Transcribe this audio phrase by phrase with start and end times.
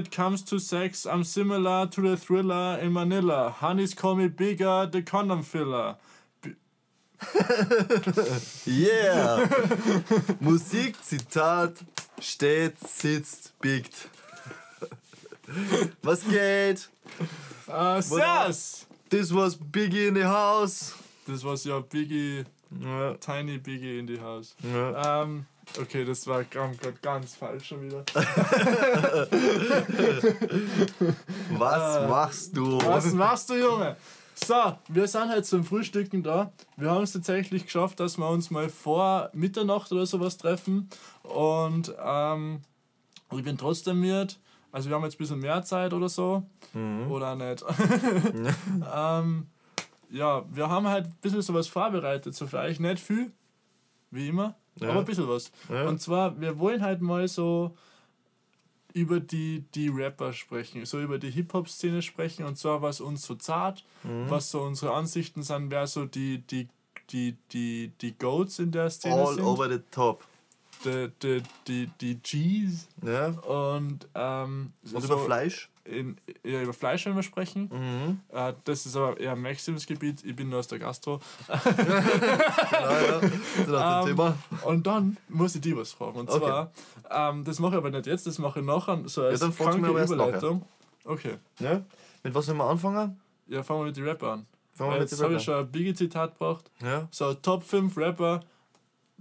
[0.00, 3.50] When it comes to sex, I'm similar to the thriller in Manila.
[3.50, 5.96] Honeys call me bigger, the condom filler.
[8.64, 9.46] Yeah!
[10.40, 11.84] Musik, Zitat,
[12.18, 14.08] steht, sitzt, biegt.
[16.02, 16.88] Was geht?
[17.68, 18.86] Uh, Sass!
[19.10, 20.94] This was Biggie in the house.
[21.26, 22.46] Das war ja Biggie,
[22.80, 23.14] Ja.
[23.20, 24.56] Tiny Biggie in the house.
[24.62, 25.24] Ja.
[25.24, 25.44] Ähm,
[25.78, 28.04] okay, das war ganz, ganz falsch schon wieder.
[31.58, 32.78] Was machst du?
[32.78, 33.96] Was machst du, Junge?
[34.34, 36.52] So, wir sind halt zum Frühstücken da.
[36.76, 40.88] Wir haben es tatsächlich geschafft, dass wir uns mal vor Mitternacht oder sowas treffen.
[41.22, 42.62] Und ähm,
[43.32, 44.38] ich bin trotzdem mit.
[44.72, 46.42] Also wir haben jetzt ein bisschen mehr Zeit oder so.
[47.08, 47.64] Oder auch nicht.
[48.94, 49.46] ähm,
[50.10, 52.34] ja, wir haben halt ein bisschen sowas vorbereitet.
[52.34, 53.32] So euch nicht viel,
[54.10, 54.90] wie immer, Ja.
[54.90, 55.50] aber ein bisschen was.
[55.68, 55.88] Ja.
[55.88, 57.76] Und zwar, wir wollen halt mal so
[58.92, 63.36] über die, die Rapper sprechen, so über die Hip-Hop-Szene sprechen und zwar was uns so
[63.36, 64.28] zart, Mhm.
[64.28, 66.68] was so unsere Ansichten sind, wer so die, die,
[67.10, 70.24] die, die, die Goats in der Szene All sind, over the top.
[70.84, 73.28] die, die, die, die G's Ja.
[73.28, 75.69] und, ähm, Und so über Fleisch?
[75.90, 77.68] In, ja, über Fleisch werden wir sprechen.
[77.72, 78.20] Mhm.
[78.36, 81.20] Äh, das ist aber eher Maxims Gebiet, ich bin nur aus der Gastro.
[81.48, 83.20] Ja, ja.
[83.66, 84.38] Nach dem Ähm, Thema.
[84.64, 86.18] Und dann muss ich die was fragen.
[86.20, 86.38] Und Okay.
[86.38, 86.72] zwar,
[87.10, 89.78] ähm, das mache ich aber nicht jetzt, das mache ich nachher, so als dann fragst
[89.78, 90.62] du kranke Überleitung.
[91.04, 91.82] Okay, Ja.
[92.22, 93.18] Mit was sollen wir anfangen?
[93.46, 94.46] ja, fangen wir mit den Rapper an.
[94.74, 96.70] Fangen wir jetzt habe ich schon ein Biggie-Zitat gebracht.
[96.82, 97.08] Ja.
[97.10, 98.40] So, Top 5 Rapper,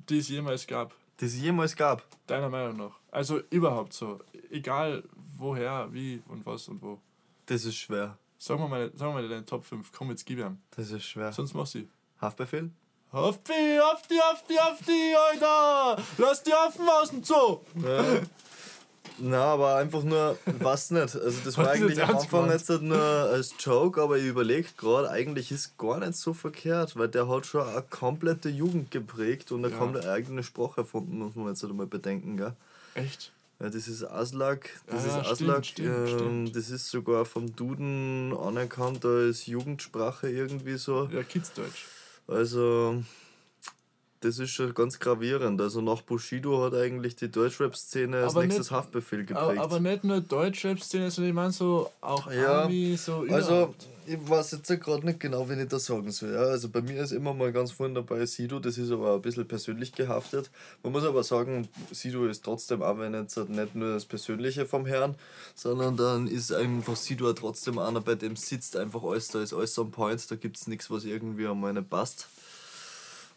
[0.09, 0.93] die es jemals gab.
[1.19, 2.03] Die es jemals gab.
[2.27, 2.91] Deiner Meinung nach.
[3.11, 4.19] Also überhaupt so.
[4.51, 5.03] Egal
[5.39, 6.99] woher, wie und was und wo.
[7.47, 8.17] Das ist schwer.
[8.37, 9.91] Sagen wir mal, sagen wir mal deine Top 5.
[9.91, 10.57] Komm, jetzt gib ihm.
[10.75, 11.31] Das ist schwer.
[11.33, 11.87] Sonst mach sie.
[12.21, 12.69] Haftbefehl?
[13.11, 13.51] Hafti,
[13.81, 16.01] Hafti, Hafti, Hafti, Alter!
[16.19, 17.59] Lass die Affen aus dem Zoo!
[17.83, 18.03] Ja.
[19.17, 21.15] Na, aber einfach nur, was nicht.
[21.15, 22.59] Also das war Was eigentlich am Anfang gemeint?
[22.59, 26.95] jetzt halt nur als Joke, aber ich überlege gerade, eigentlich ist gar nicht so verkehrt,
[26.97, 29.81] weil der hat schon eine komplette Jugend geprägt und er Ja.
[29.81, 32.53] eine eigene Sprache erfunden, muss man jetzt halt mal bedenken, gell?
[32.93, 33.33] Echt?
[33.61, 36.55] Ja, das ist Aslak, das Ja, ist ja, Aslak, stimmt, ähm, stimmt.
[36.55, 41.09] das ist sogar vom Duden anerkannt als Jugendsprache irgendwie so.
[41.11, 41.85] Ja, Kidsdeutsch.
[42.27, 43.03] Also,
[44.21, 45.61] das ist schon ganz gravierend.
[45.61, 49.59] Also nach Bushido hat eigentlich die Deutschrap-Szene als Aber nächstes nicht- Haftbefehl geprägt.
[49.59, 53.73] Aber, nicht nur Deutschrap-Szene, sondern ich meine so auch Ja, Army, so Also,
[54.05, 56.33] ich weiß jetzt gerade nicht genau, wen ich das sagen soll.
[56.33, 59.21] Ja, also bei mir ist immer mal ganz vorne dabei Sido, das ist aber ein
[59.21, 60.49] bisschen persönlich gehaftet.
[60.83, 64.65] Man muss aber sagen, Sido ist trotzdem, auch wenn jetzt halt nicht nur das Persönliche
[64.65, 65.15] vom Herrn,
[65.55, 69.77] sondern dann ist einfach Sido trotzdem einer, bei dem sitzt einfach alles, da ist alles
[69.77, 72.27] on point, da gibt es nichts, was irgendwie einmal nicht passt.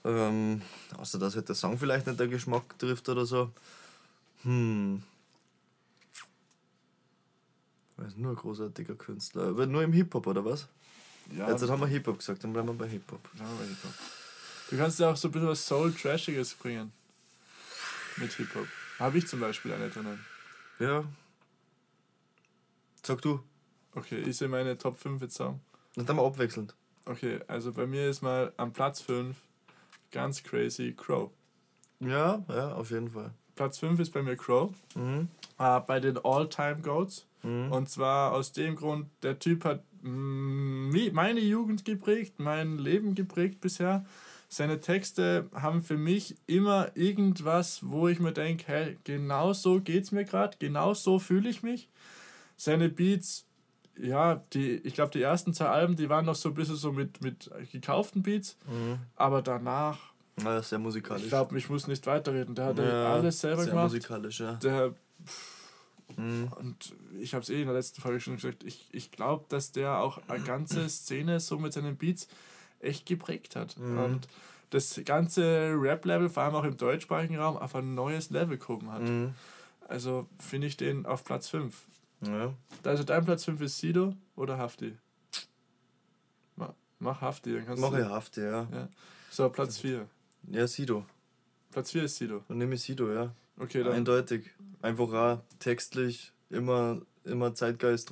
[0.05, 0.63] Ähm,
[0.99, 3.53] außer dass halt der Song vielleicht nicht der Geschmack trifft oder so.
[4.43, 5.03] Hm.
[7.99, 9.49] Er ist nur ein großartiger Künstler.
[9.49, 10.67] Aber nur im Hip-Hop, oder was?
[11.31, 13.29] Ja, Jetzt haben wir Hip-Hop gesagt, dann bleiben wir bei Hip-Hop.
[13.39, 13.95] ja, aber Hip-Hop.
[14.71, 16.93] Du kannst ja auch so ein bisschen was Soul-Trashiges bringen.
[18.17, 18.67] Mit Hip-Hop.
[18.99, 20.25] Habe ich zum Beispiel eine drinnen.
[20.79, 21.05] Ja.
[23.03, 23.41] Sag du.
[23.95, 25.61] Okay, ich sehe meine Top 5 jetzt sagen.
[25.95, 26.75] Dann haben wir abwechselnd.
[27.05, 29.37] Okay, also bei mir ist mal am Platz 5
[30.13, 31.31] ganz crazy Crow.
[32.01, 33.33] Ja, ja, auf jeden Fall.
[33.55, 34.73] Platz 5 ist bei mir Crow.
[34.95, 35.29] Mhm.
[35.59, 37.27] Äh, bei den All-Time Goats.
[37.43, 37.73] Mhm.
[37.73, 44.05] Und zwar aus dem Grund, der Typ hat meine Jugend geprägt, mein Leben geprägt bisher.
[44.49, 50.13] Seine Texte haben für mich immer irgendwas, wo ich mir denke, hey, genau so geht's
[50.13, 51.89] mir gerade, genau so fühle ich mich.
[52.57, 53.47] Seine Beats,
[53.99, 56.93] ja, die, ich glaube, die ersten zwei Alben, die waren noch so ein bisschen so
[56.93, 58.99] mit, mit gekauften Beats, Mhm.
[59.17, 59.99] aber danach,
[60.43, 61.25] Ja, sehr musikalisch.
[61.25, 62.55] ich glaube, ich muss nicht weiterreden.
[62.55, 63.85] Der hat ja, alles selber sehr gemacht.
[63.93, 64.55] musikalisch, ja.
[64.55, 64.95] Der
[66.17, 66.51] Mhm.
[66.59, 69.73] und ich habe es eh in der letzten Folge schon gesagt, ich, ich glaube, dass
[69.73, 72.29] der auch eine ganze Szene so mit seinen Beats
[72.81, 73.79] echt geprägt hat.
[73.79, 73.99] Mhm.
[73.99, 74.29] Und
[74.71, 79.03] das ganze Rap-Level, vor allem auch im deutschsprachigen Raum, auf ein neues Level gehoben hat.
[79.03, 79.33] Mhm.
[79.89, 81.75] Also finde ich den auf Platz 5.
[82.23, 82.55] Ja.
[82.85, 84.97] Also dein Platz 5 ist Sido oder Hafti?
[86.57, 87.99] Ma- Mach Hafti, dann kannst Mach du.
[87.99, 88.69] ich Haft, ja.
[88.73, 88.89] Ja.
[89.31, 90.07] So, Platz 4.
[90.49, 91.05] Ja, Sido.
[91.71, 92.43] Platz 4 ist Sido.
[92.49, 93.35] Dann nehme ich Sido, ja.
[93.59, 93.93] Okay, dann.
[93.95, 94.51] Eindeutig.
[94.83, 98.11] Einfach auch textlich, immer, immer Zeitgeist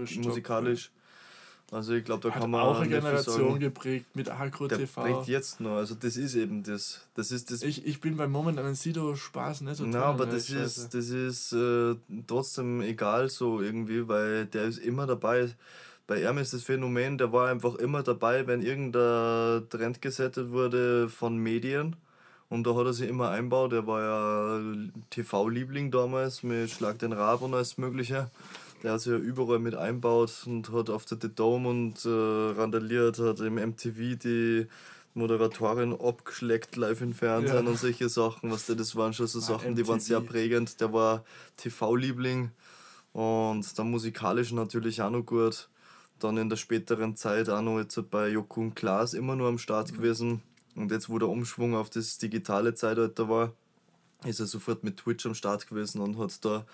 [0.00, 0.26] Ja, stimmt.
[0.26, 0.90] musikalisch.
[1.70, 3.60] Also ich glaube, da hat kann man auch eine Generation sagen.
[3.60, 5.02] geprägt mit Agro Der TV.
[5.02, 5.76] prägt jetzt noch.
[5.76, 7.06] Also das ist eben das.
[7.14, 10.46] Das ist das Ich, ich bin beim momentanen Sido-Spaß nicht so Na, drin, aber das
[10.48, 10.62] Scheiße.
[10.84, 11.94] ist, das ist äh,
[12.26, 15.50] trotzdem egal so irgendwie, weil der ist immer dabei.
[16.06, 21.10] Bei ihm ist das Phänomen, der war einfach immer dabei, wenn irgendein Trend gesettet wurde
[21.10, 21.96] von Medien
[22.48, 23.74] Und da hat er sich immer einbaut.
[23.74, 24.60] Er war ja
[25.10, 28.30] TV-Liebling damals mit Schlag den Rab und alles Mögliche.
[28.82, 32.08] Der hat sich ja überall mit einbaut und hat auf der The Dome und äh,
[32.58, 34.66] randaliert, hat im MTV die
[35.14, 37.70] Moderatorin abgeschleckt live im Fernsehen Ja.
[37.70, 38.50] und solche Sachen.
[38.52, 40.30] Was das waren schon so Ah, Sachen, die waren sehr MTV.
[40.30, 40.80] prägend.
[40.80, 41.24] Der war
[41.56, 42.50] TV-Liebling
[43.12, 45.68] und dann musikalisch natürlich auch noch gut.
[46.20, 49.58] Dann in der späteren Zeit auch noch jetzt bei Joko und Klaas immer nur am
[49.58, 50.42] Start gewesen.
[50.76, 53.52] Und jetzt, wo der Umschwung auf das digitale Zeitalter war,
[54.24, 56.64] ist er sofort mit Twitch am Start gewesen und hat da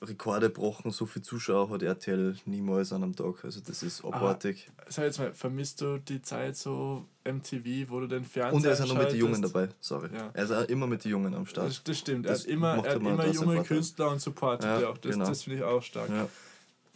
[0.00, 0.90] Rekorde gebrochen.
[0.92, 3.44] So viele Zuschauer hat RTL niemals an einem Tag.
[3.44, 4.70] Also das ist abartig.
[4.88, 8.72] Sag jetzt mal, vermisst du die Zeit so MTV, wo du den Fernseher und er
[8.72, 9.68] ist auch noch mit den Jungen dabei.
[9.80, 10.08] Sorry.
[10.14, 10.30] Ja.
[10.32, 11.68] Er ist auch immer mit den Jungen am Start.
[11.68, 12.26] Das, das stimmt.
[12.26, 13.62] Das er hat immer, er hat immer junge.
[13.64, 14.98] Künstler und supportet Ja, auch.
[14.98, 15.26] Das, genau.
[15.26, 16.08] das finde ich auch stark.
[16.10, 16.28] Ja.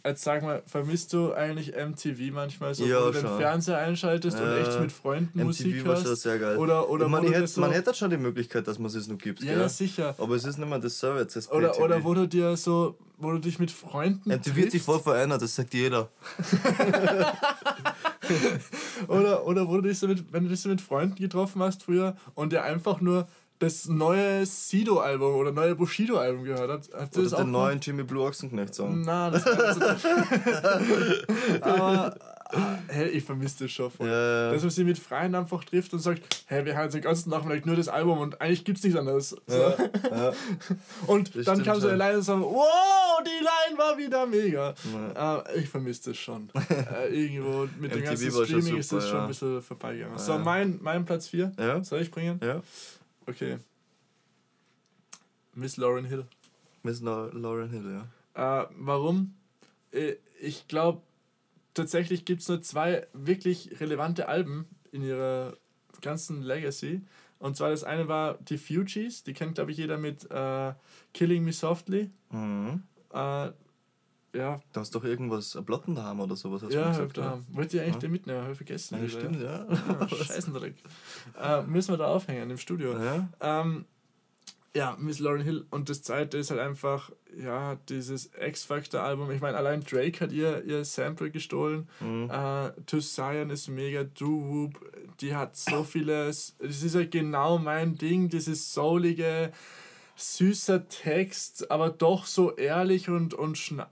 [0.05, 3.37] Jetzt sag mal, vermisst du eigentlich MTV manchmal so, Ja, wo du den schon.
[3.37, 6.57] Fernseher einschaltest und Ja, echt mit Freunden MTV Musik war schon sehr geil.
[6.57, 9.41] Oder, oder du hätte, so, man hätte schon die Möglichkeit, dass man es noch gibt.
[9.41, 9.61] Ja, gell?
[9.61, 10.13] ja, sicher.
[10.17, 11.33] Aber es ist nicht mehr das Service.
[11.33, 14.53] Das Oder, oder wo du dir so, wo du dich mit Freunden MTV hat sich
[14.71, 14.85] triffst.
[14.85, 16.09] voll verändert, das sagt jeder.
[19.07, 21.83] Oder, oder wo du dich so mit, wenn du dich so mit Freunden getroffen hast
[21.83, 23.27] früher und ihr einfach nur
[23.59, 26.89] das neue Sido-Album oder neue Bushido-Album gehört habt.
[26.93, 29.01] Habt ihr Oder das den auch neuen Jimmy Blue Ochsenknecht Song.
[29.01, 29.51] Na, das so
[31.61, 32.15] Aber
[32.51, 34.07] ah, hey, ich vermisse das schon voll.
[34.07, 34.51] Ja, ja.
[34.51, 37.65] Dass man sich mit Freunden einfach trifft und sagt, hey, wir hören den ganzen Nachmittag
[37.65, 39.35] nur das Album und eigentlich gibt's nichts anderes.
[39.47, 39.57] So.
[39.57, 39.75] Ja,
[40.11, 40.33] ja.
[41.07, 42.07] Und Das dann kam so eine schon.
[42.07, 44.73] Line und so, wow, die Line war wieder mega.
[45.15, 46.49] Äh, ich vermisse das schon.
[46.69, 50.17] äh, irgendwo mit dem ganzen Streaming ist das super, schon ein bisschen vorbeigegangen.
[50.17, 51.51] So, mein, mein Platz 4.
[51.57, 52.39] Ja, Soll ich bringen?
[52.43, 52.61] ja.
[53.27, 53.57] Okay.
[55.53, 56.25] Miss Lauren Hill.
[56.83, 58.03] Miss La- Lauren Hill,
[58.35, 58.61] ja.
[58.63, 59.35] Äh, warum?
[59.91, 61.01] Äh, Ich glaube,
[61.73, 65.55] tatsächlich gibt es nur zwei wirklich relevante Alben in ihrer
[66.01, 67.01] ganzen Legacy.
[67.39, 70.73] Und zwar das eine war die Fugees, die kennt, glaube ich, jeder mit äh,
[71.13, 72.09] Killing Me Softly.
[72.31, 72.83] Mhm.
[73.13, 73.51] Äh,
[74.33, 77.39] ja, Du hast doch irgendwas, ein Platten daheim oder sowas, hast ja, oder?
[77.51, 77.99] Wollte ich eigentlich Ja.
[77.99, 78.99] den mitnehmen, habe ich vergessen.
[79.01, 79.65] Ja, stimmt, ja.
[79.99, 80.75] Ja, Scheißendreck.
[81.41, 82.97] äh, müssen wir da aufhängen im Studio.
[82.97, 83.85] Ja, Ähm,
[84.75, 85.65] ja, Miss Lauren Hill.
[85.69, 89.29] Und das zweite ist halt einfach, ja, dieses X-Factor-Album.
[89.29, 91.87] Ich meine, allein Drake hat ihr, ihr Sample gestohlen.
[91.99, 92.27] mhm.
[92.31, 94.03] Äh, To Zion ist mega.
[94.03, 94.79] Do Whoop,
[95.21, 96.55] die hat so vieles.
[96.59, 99.51] Das ist halt genau mein Ding, dieses soulige,
[100.15, 103.87] süßer Text, aber doch so ehrlich und, und schna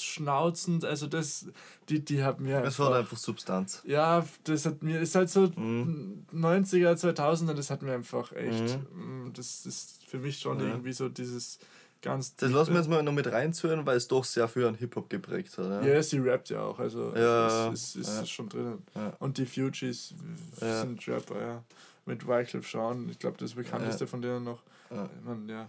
[0.00, 0.84] rausschnauzend.
[0.84, 1.46] Also, das,
[1.88, 2.62] die, die hat mir.
[2.64, 3.82] es war einfach Substanz.
[3.84, 6.24] Ja, das hat mir, ist halt so Mhm.
[6.32, 10.66] 90er, 2000er, das hat mir einfach echt, mm, das ist für mich schon Ja.
[10.66, 11.58] irgendwie so dieses
[12.02, 12.36] ganz.
[12.36, 15.10] Das lassen wir jetzt mal noch mit reinzuhören, weil es doch sehr viel an Hip-Hop
[15.10, 15.84] geprägt hat.
[15.84, 15.94] Ja?
[15.94, 18.26] Ja, sie rappt ja auch, also Ja, es ist, ist, ja.
[18.26, 18.82] schon drinnen.
[19.18, 20.14] Und die Fugees
[20.60, 21.64] sind Rapper, ja.
[22.04, 24.62] Mit Wycliffe Sean, ich glaube, das bekannteste von denen noch.
[24.90, 25.04] Ja.
[25.04, 25.68] Ich mein, ja.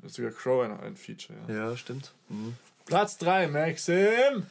[0.00, 1.54] Da ist sogar Crow ein, ein Feature, ja.
[1.70, 2.12] Ja, stimmt.
[2.28, 2.54] Mhm.
[2.86, 4.46] Platz 3, Maxim!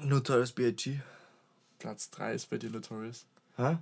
[0.00, 1.00] Notorious B.I.G.
[1.78, 3.26] Platz 3 ist bei dir Notorious.
[3.56, 3.76] Hä?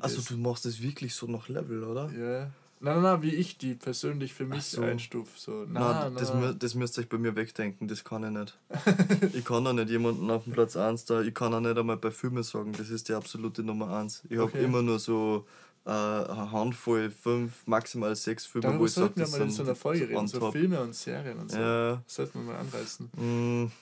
[0.00, 2.10] Also du machst das wirklich so nach Level, oder?
[2.12, 2.50] Ja.
[2.80, 4.82] Nein, nein, nein, wie ich die persönlich für mich Ach so.
[4.82, 5.30] einstufe.
[5.36, 5.64] So.
[5.68, 6.56] Nein, Nein, das, nein.
[6.58, 8.56] das müsst ihr euch bei mir wegdenken, das kann ich nicht.
[9.34, 11.96] ich kann auch nicht jemanden auf dem Platz 1 da, ich kann auch nicht einmal
[11.96, 14.22] bei Filmen sagen, das ist die absolute Nummer 1.
[14.28, 14.64] Ich habe Okay.
[14.64, 15.44] immer nur so
[15.88, 19.40] äh, eine Handvoll, fünf, maximal sechs Filme, Darüber wo ich sage, sollten wir das mal
[19.44, 20.52] in so einer Folge reden, so top.
[20.52, 21.58] Filme und Serien und so.
[21.58, 23.10] Ja, Das sollten wir mal anreißen.
[23.16, 23.72] mm,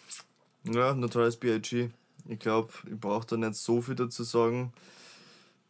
[0.72, 1.90] ja, Notorious B.I.G.
[2.28, 4.72] Ich glaube, ich brauche da nicht so viel dazu sagen.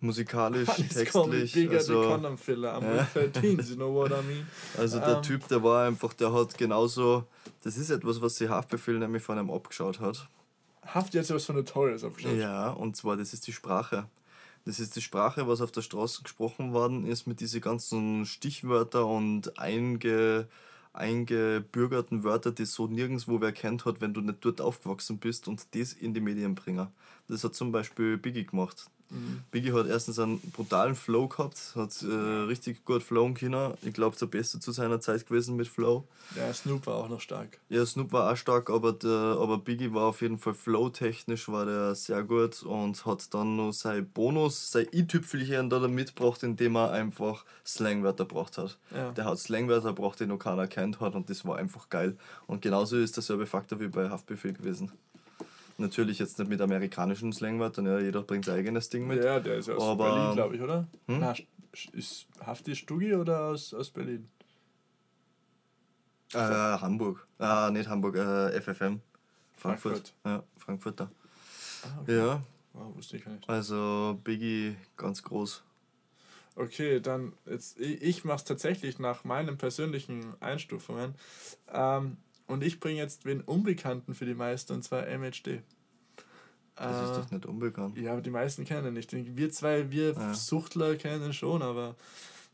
[0.01, 1.53] Musikalisch, Alles kommt textlich.
[1.55, 2.81] the Also, filler.
[2.83, 3.09] Ja.
[3.15, 4.47] with 13, you know what I mean?
[4.77, 5.23] Also der Ähm.
[5.23, 7.25] Typ, der war einfach, der hat genauso,
[7.65, 10.29] das ist etwas, was sich Haftbefehl nämlich von einem abgeschaut hat.
[10.85, 12.37] Haft jetzt was von Notorious abgeschaut.
[12.37, 14.07] Ja, und zwar, das ist die Sprache.
[14.67, 19.07] Das ist die Sprache, was auf der Straße gesprochen worden ist, mit diesen ganzen Stichwörter
[19.07, 20.49] und einge,
[20.93, 25.75] eingebürgerten Wörter, die so nirgendwo wer kennt hat, wenn du nicht dort aufgewachsen bist und
[25.77, 26.89] das in die Medien bringen.
[27.29, 28.91] Das hat zum Beispiel Biggie gemacht.
[29.11, 29.43] Mhm.
[29.51, 33.75] Biggie hat erstens einen brutalen Flow gehabt, hat äh, richtig gut flowen können.
[33.83, 36.05] Ich glaube, der Beste zu seiner Zeit gewesen mit Flow.
[36.35, 37.61] Ja, Snoop war auch noch stark.
[37.69, 41.67] Ja, Snoop war auch stark, aber, der, aber Biggie war auf jeden Fall flow-technisch war
[41.67, 46.91] der sehr gut und hat dann noch sein Bonus, sein i-Tüpfelchen da mitgebracht, indem er
[46.91, 48.79] einfach Slangwörter gebracht hat.
[48.95, 49.13] Ja.
[49.13, 52.17] Der hat Slangwörter gebracht, die noch keiner kennt hat und das war einfach geil.
[52.47, 54.91] Und genauso ist derselbe Faktor wie bei Haftbefehl gewesen.
[55.79, 59.23] Natürlich jetzt nicht mit amerikanischen Slangwörtern, ja, jeder bringt sein eigenes Ding mit.
[59.23, 60.87] Ja, der ist aus Aber- Berlin, glaube ich, oder?
[61.07, 61.21] Hm?
[61.21, 61.35] Na,
[61.93, 64.27] ist Hafti Stuggi oder aus, aus Berlin?
[66.33, 67.27] Äh, Hamburg.
[67.39, 69.01] Ah, nicht Hamburg, äh, FFM.
[69.57, 70.13] Frankfurt.
[70.13, 70.15] Frankfurt.
[70.25, 71.11] Ja, Frankfurter.
[71.85, 72.17] Ah, okay.
[72.17, 72.43] Ja,
[72.73, 73.49] Wow, wusste ich gar nicht.
[73.49, 75.63] Also Biggie ganz groß.
[76.57, 81.15] Okay, dann jetzt ich, ich mache es tatsächlich nach meinen persönlichen Einstufungen.
[81.73, 82.17] Ähm,
[82.47, 85.63] und ich bringe jetzt den Unbekannten für die meisten, und zwar MHD.
[86.77, 87.97] Das ist doch nicht unbekannt.
[87.97, 89.11] Ja, aber die meisten kennen ihn nicht.
[89.13, 90.35] Wir zwei, wir ja.
[90.35, 91.97] Suchtler kennen ihn schon, aber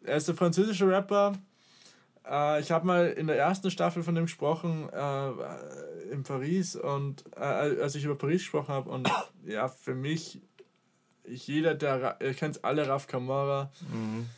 [0.04, 1.32] er ist ein französischer Rapper.
[2.28, 7.24] Äh, ich habe mal in der ersten Staffel von dem gesprochen, äh, in Paris, und
[7.36, 8.90] äh, als ich über Paris gesprochen habe.
[8.90, 9.10] Und
[9.44, 10.40] ja, für mich,
[11.26, 13.72] jeder, der, ihr kennt alle Raf Kamara.
[13.92, 14.28] Mhm.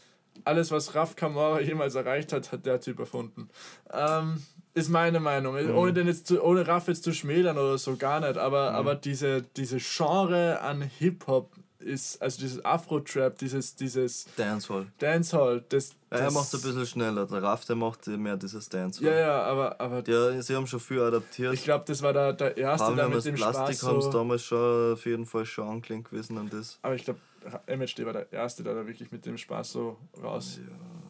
[0.44, 3.50] Alles, was Raf Kamara jemals erreicht hat, hat der Typ erfunden.
[3.92, 4.42] Ähm,
[4.74, 5.54] ist meine Meinung.
[5.54, 5.76] Mhm.
[5.76, 8.36] Ohne, den jetzt zu, ohne Raff jetzt zu schmälern oder so, gar nicht.
[8.36, 8.76] Aber, mhm.
[8.76, 14.86] aber diese, diese Genre an Hip-Hop ist, also dieses Afro-Trap, dieses, dieses Dancehall.
[14.98, 17.26] Dancehall, das, das er macht es ein bisschen schneller.
[17.26, 19.12] Der Raff, der macht mehr dieses Dancehall.
[19.12, 19.80] Ja, ja, aber.
[19.80, 21.54] aber ja, sie haben schon viel adaptiert.
[21.54, 24.42] Ich glaube, das war der, der erste, der mit dem Plastik Spaß haben es damals
[24.42, 26.78] schon auf jeden Fall schon angelehnt gewesen an das.
[26.82, 27.20] Aber ich glaube,
[27.66, 30.58] MHD war der erste, der da wirklich mit dem Spaß so raus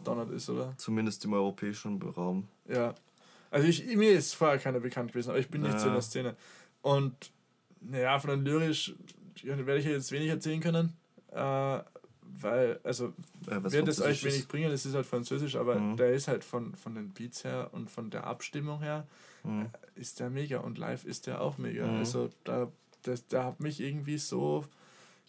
[0.07, 0.23] ja.
[0.35, 0.75] ist, oder?
[0.77, 2.49] Zumindest im europäischen Raum.
[2.69, 2.95] Ja.
[3.55, 6.03] Also ich, mir ist vorher keiner bekannt gewesen, aber ich bin nicht so in der
[6.03, 6.35] Szene.
[6.83, 7.31] Und
[7.81, 8.93] naja, von den lyrisch
[9.45, 10.93] werde ich jetzt wenig erzählen können,
[11.31, 11.79] äh,
[12.21, 13.13] weil, also,
[13.49, 15.97] ja, wird es euch wenig bringen, es ist halt französisch, aber mhm.
[15.97, 19.07] der ist halt von, von den Beats her und von der Abstimmung her,
[19.45, 19.67] mhm.
[19.67, 21.87] Äh, ist der mega und live ist der auch mega.
[21.87, 21.99] Mhm.
[21.99, 24.65] Also, da, das, der hat mich irgendwie so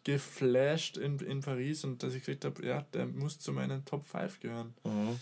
[0.03, 4.03] geflasht in, in Paris und dass ich gesagt habe, ja, der muss zu meinen Top
[4.07, 4.73] 5 gehören.
[4.83, 5.19] Mhm.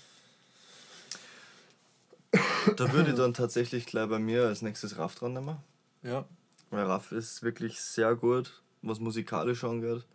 [2.76, 5.58] Da würde ich dann tatsächlich gleich bei mir als nächstes Raff dran nehmen.
[6.02, 6.26] Ja.
[6.70, 10.06] Weil Raff ist wirklich sehr gut, was musikalisch angeht.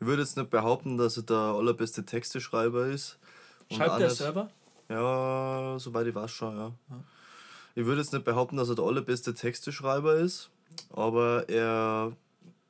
[0.00, 3.18] Ich würde jetzt nicht behaupten, dass er der allerbeste Texteschreiber ist.
[3.70, 4.50] Schreibt er selber?
[4.88, 6.72] Ja, soweit ich weiß schon, ja.
[6.88, 7.04] ja.
[7.74, 10.50] Ich würde jetzt nicht behaupten, dass er der allerbeste Texteschreiber ist,
[10.90, 12.12] aber er,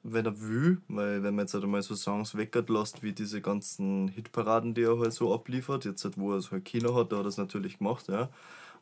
[0.03, 3.41] wenn er will, weil wenn man jetzt halt einmal so Songs weggert lässt, wie diese
[3.41, 7.13] ganzen Hitparaden, die er halt so abliefert, jetzt halt, wo er so halt Kino hat,
[7.13, 8.29] da hat er das natürlich gemacht, ja.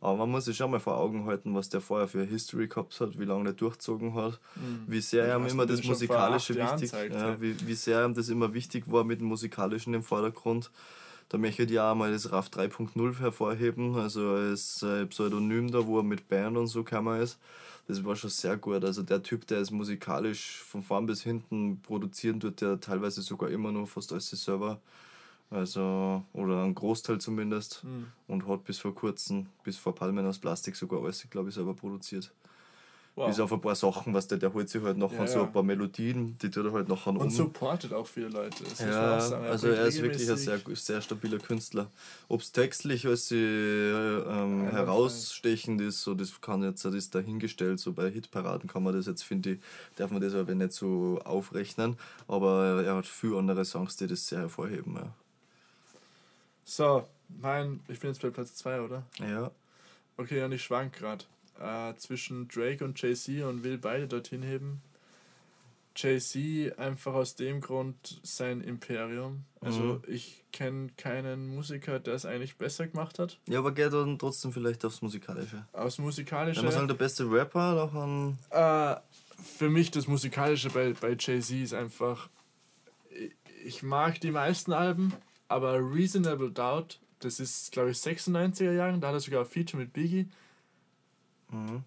[0.01, 3.01] Aber man muss sich schon mal vor Augen halten, was der vorher für History gehabt
[3.01, 4.85] hat, wie lange der durchgezogen hat, mhm.
[4.87, 8.55] wie sehr ihm immer das Musikalische wichtig zeigt, ja, wie, wie sehr ihm das immer
[8.55, 10.71] wichtig war mit dem Musikalischen im Vordergrund.
[11.31, 15.87] Da möchte ich ja auch mal das RAF 3.0 hervorheben, also als äh, Pseudonym da,
[15.87, 17.39] wo er mit Band und so gekommen ist.
[17.87, 18.85] Das war schon sehr gut.
[18.85, 23.51] Also der Typ, der es musikalisch von vorn bis hinten produzieren tut, der teilweise sogar
[23.51, 24.81] immer noch fast alles selber
[25.51, 27.85] also, oder ein Großteil zumindest.
[27.85, 28.07] Mhm.
[28.27, 31.75] Und hat bis vor kurzem, bis vor Palmen aus Plastik sogar alles, glaube ich, selber
[31.75, 32.33] produziert.
[33.19, 33.27] Wow.
[33.27, 35.51] Bis auf ein paar Sachen, was der, der holt sich halt noch ja, so ein
[35.51, 37.31] paar Melodien, die tut er halt noch an Und um.
[37.31, 38.63] supportet auch viele Leute.
[38.63, 41.91] Das ja, sagen, also er ist wirklich ein sehr, sehr stabiler Künstler.
[42.29, 47.13] Ob es textlich als sie, ähm, ja, herausstechend ist, so das kann jetzt, das ist
[47.13, 49.59] dahingestellt, so bei Hitparaden kann man das jetzt, finde ich,
[49.97, 51.97] darf man das aber nicht so aufrechnen,
[52.29, 54.95] aber er hat viele andere Songs, die das sehr hervorheben.
[54.95, 55.13] Ja.
[56.69, 59.07] So, mein, ich bin jetzt bei Platz 2, oder?
[59.21, 59.51] Ja.
[60.19, 61.25] Okay, und ich schwank gerade.
[61.59, 64.83] Äh, zwischen Drake und Jay-Z und will beide dorthin heben.
[65.97, 69.45] Jay-Z einfach aus dem Grund sein Imperium.
[69.63, 70.03] Also mhm.
[70.09, 73.39] ich kenne keinen Musiker, der es eigentlich besser gemacht hat.
[73.49, 75.67] Ja, aber geht dann trotzdem vielleicht aufs Musikalische.
[75.73, 76.59] Aufs Musikalische.
[76.59, 78.39] Wenn man sagen, der beste Rapper noch an.
[78.51, 78.97] Äh,
[79.43, 82.29] für mich das Musikalische bei, bei Jay-Z ist einfach.
[83.65, 85.15] Ich mag die meisten Alben,
[85.49, 89.83] aber Reasonable Doubt, das ist, glaube ich, 96er Jahren, da hat er sogar ein Feature
[89.83, 90.29] mit Biggie.
[91.51, 91.83] Mhm.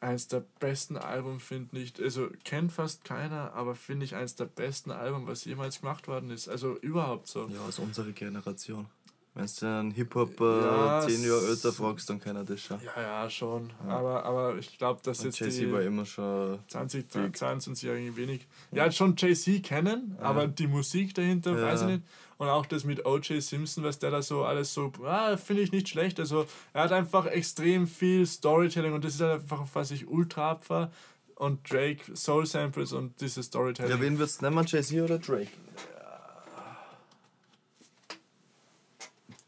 [0.00, 2.00] Eins der besten Alben, finde ich.
[2.00, 6.30] Also kennt fast keiner, aber finde ich eins der besten Alben, was jemals gemacht worden
[6.30, 6.48] ist.
[6.48, 7.48] Also überhaupt so.
[7.48, 8.86] Ja, aus unserer Generation.
[9.34, 12.80] Wenn du einen Hip-Hop äh, ja, 10 Jahre älter fragst, dann kennt er das schon.
[12.82, 13.72] Ja, ja, schon.
[13.86, 13.98] Ja.
[13.98, 18.48] Aber, aber ich glaube, dass jetzt Jay-Z die war immer schon 20, 22-Jährigen wenig.
[18.72, 20.24] Ja, schon Jay-Z kennen, ja.
[20.24, 22.02] aber die Musik dahinter, weiß ich nicht.
[22.38, 23.42] Und auch das mit O.J.
[23.42, 26.20] Simpson, was der da so alles so, ah, finde ich nicht schlecht.
[26.20, 30.52] Also er hat einfach extrem viel Storytelling und das ist halt einfach, was ich ultra
[30.52, 30.92] abfahre.
[31.34, 33.90] Und Drake, Soul Samples und dieses Storytelling.
[33.90, 35.50] Ja, wen würdest du nehmen, Jay-Z oder Drake?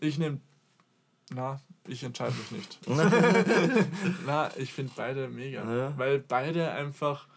[0.00, 0.40] Ich nehme.
[1.32, 2.78] Na, ich entscheide mich nicht.
[4.26, 5.62] na, ich finde beide mega.
[5.64, 5.98] Ja.
[5.98, 7.28] Weil beide einfach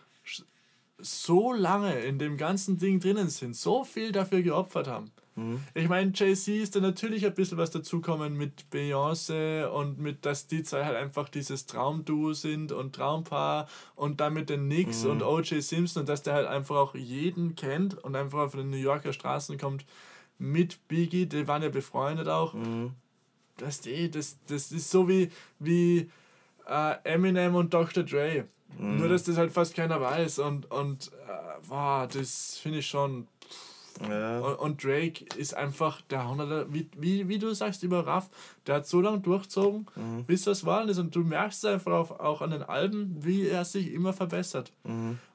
[0.97, 5.11] so lange in dem ganzen Ding drinnen sind, so viel dafür geopfert haben.
[5.35, 5.63] Mhm.
[5.73, 10.47] Ich meine, Jay-Z ist da natürlich ein bisschen was dazukommen mit Beyoncé und mit, dass
[10.47, 15.11] die zwei halt einfach dieses Traumduo sind und Traumpaar und dann mit den Knicks mhm.
[15.11, 15.61] und O.J.
[15.61, 19.13] Simpson und dass der halt einfach auch jeden kennt und einfach auf den New Yorker
[19.13, 19.85] Straßen kommt
[20.37, 22.53] mit Biggie, die waren ja befreundet auch.
[22.53, 22.91] Mhm.
[23.57, 26.09] Das, das, das ist so wie, wie
[26.67, 28.03] äh, Eminem und Dr.
[28.03, 28.45] Dre.
[28.77, 28.97] Mhm.
[28.97, 30.39] Nur, dass das halt fast keiner weiß.
[30.39, 33.27] Und, und äh, wow, das finde ich schon
[34.09, 34.39] Ja.
[34.39, 38.29] Und, und Drake ist einfach der Hunderter, wie, wie, wie du sagst, über Raff,
[38.67, 40.23] der hat so lange durchgezogen, Mhm.
[40.25, 40.97] bis das war ist.
[40.99, 44.71] Und du merkst es einfach auch, auch an den Alben, wie er sich immer verbessert.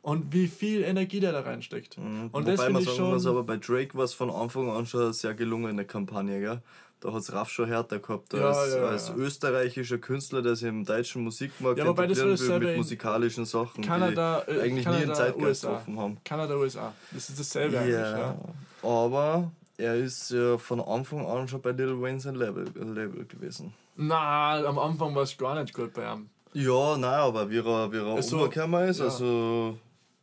[0.02, 1.96] Und wie viel Energie der da reinsteckt.
[1.98, 2.32] Und das Mhm.
[2.32, 3.30] Wobei finde man sagen muss, schon.
[3.32, 6.62] aber bei Drake war es von Anfang an schon eine sehr gelungene Kampagne, gell?
[7.00, 9.14] Da hat es Raff schon härter gehabt, Ja, als, ja, als ja.
[9.14, 14.50] österreichischer Künstler, der sich im deutschen Musikmarkt Ja, etablieren will mit musikalischen Sachen, Kanada, die
[14.52, 15.82] äh, eigentlich nie Kanada, einen Zeitgeist USA.
[15.96, 16.18] haben.
[16.24, 16.92] Kanada, USA.
[17.12, 17.94] Das ist dasselbe eigentlich.
[17.94, 18.36] Ja, Ja.
[18.82, 23.72] aber er ist ja von Anfang an schon bei Lil Wayne sein Label, Label gewesen.
[23.94, 26.28] Na, am Anfang war es gar nicht gut bei ihm.
[26.52, 29.04] Ja, nein, aber wie er, wie er Also, umgekommen ist, ja.
[29.04, 29.78] also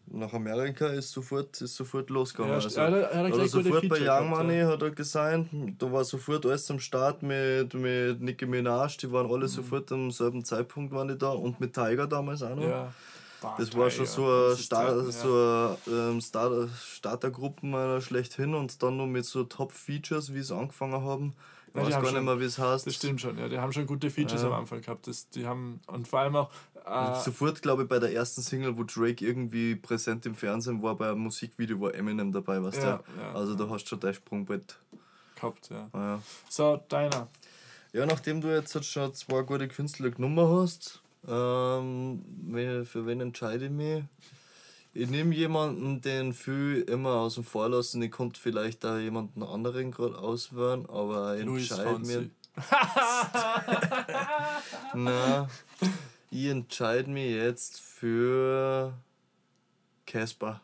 [0.08, 2.52] nach Amerika ist sofort, ist sofort losgegangen.
[2.58, 5.50] Ja, also, er hat- er er sofort bei Young gehabt, Money hat er gesigned,
[5.82, 10.12] da war sofort alles am Start mit, mit Nicki Minaj, die waren alle sofort am
[10.12, 12.64] selben Zeitpunkt waren die da und mit Tiger damals auch noch.
[12.64, 12.70] Mhm.
[12.70, 12.94] Ja.
[13.60, 15.12] Das war schon so eine, Star ja.
[15.12, 21.04] so ähm, Star Startergruppen äh, schlechthin und dann noch mit so Top-Features, wie sie angefangen
[21.04, 21.34] haben.
[21.76, 22.88] Ich weiß gar schon- nicht mehr, wie es heißt.
[22.88, 23.48] Das stimmt schon, ja.
[23.50, 24.48] Die haben schon gute Features Ja.
[24.48, 25.08] am Anfang gehabt.
[25.08, 26.50] Das, die haben, und vor allem auch.
[26.86, 30.96] Äh, Sofort, glaube ich, bei der ersten Single, wo Drake irgendwie präsent im Fernsehen war,
[30.96, 33.22] bei einem Musikvideo war Eminem dabei, weißt Ja, du?
[33.22, 33.34] ja.
[33.34, 34.78] Also da hast du schon dein Sprungbrett.
[35.36, 36.22] gehabt, ja.
[36.48, 37.28] So, deiner.
[37.92, 42.24] ja, nachdem du jetzt halt schon zwei gute Künstler genommen hast, ähm,
[42.86, 44.04] für wen entscheide ich mich?
[44.98, 48.02] Ich nehme jemanden, den viel immer außen vor lassen.
[48.02, 52.30] Ich konnte vielleicht da jemanden anderen gerade auswählen, aber ich entscheide mir.
[54.94, 55.48] Na,
[56.32, 58.94] ich entscheide mich jetzt für
[60.06, 60.62] Casper.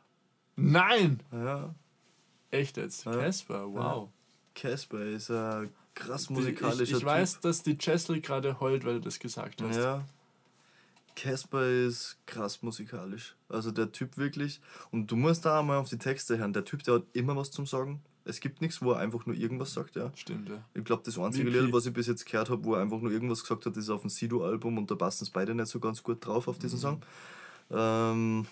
[0.55, 1.21] Nein!
[1.31, 1.73] Ja,
[2.51, 3.05] Echt jetzt?
[3.05, 3.13] Ja.
[3.13, 4.09] Casper, wow.
[4.55, 7.05] Casper ist ein krass Die- musikalischer ich, ich Typ.
[7.07, 9.77] weiß, dass die Chesley gerade heult, weil du das gesagt hast.
[9.77, 10.03] Ja.
[11.21, 13.35] Casper ist krass musikalisch.
[13.47, 14.59] Also der Typ wirklich.
[14.89, 16.51] Und du musst da einmal auf die Texte hören.
[16.53, 18.01] Der Typ, der hat immer was zum Sagen.
[18.25, 20.11] Es gibt nichts, wo er einfach nur irgendwas sagt, ja.
[20.15, 20.63] Stimmt, ja.
[20.73, 21.49] Ich glaube, das einzige.
[21.49, 23.89] Lied, was ich bis jetzt gehört habe, wo er einfach nur irgendwas gesagt hat, ist
[23.89, 26.61] auf dem Sido-Album und da passen es beide nicht so ganz gut drauf auf Mhm.
[26.61, 27.01] diesen Song.
[27.69, 28.47] Ähm,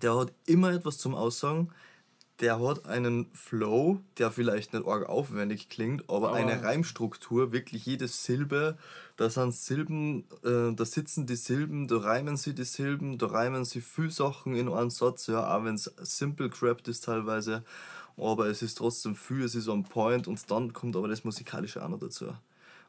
[0.00, 1.70] der hat immer etwas zum Aussagen.
[2.40, 7.84] Der hat einen Flow, der vielleicht nicht arg aufwendig klingt, aber, Aber- eine Reimstruktur, wirklich
[7.84, 8.78] jede Silbe,
[9.16, 13.66] da sind Silben, äh, da sitzen die Silben, da reimen sie die Silben, da reimen
[13.66, 17.62] sie viel Sachen in einen Satz, ja, auch wenn es simple crappt ist teilweise,
[18.16, 21.84] aber es ist trotzdem viel, es ist on point und dann kommt aber das Musikalische
[21.84, 22.26] auch noch dazu.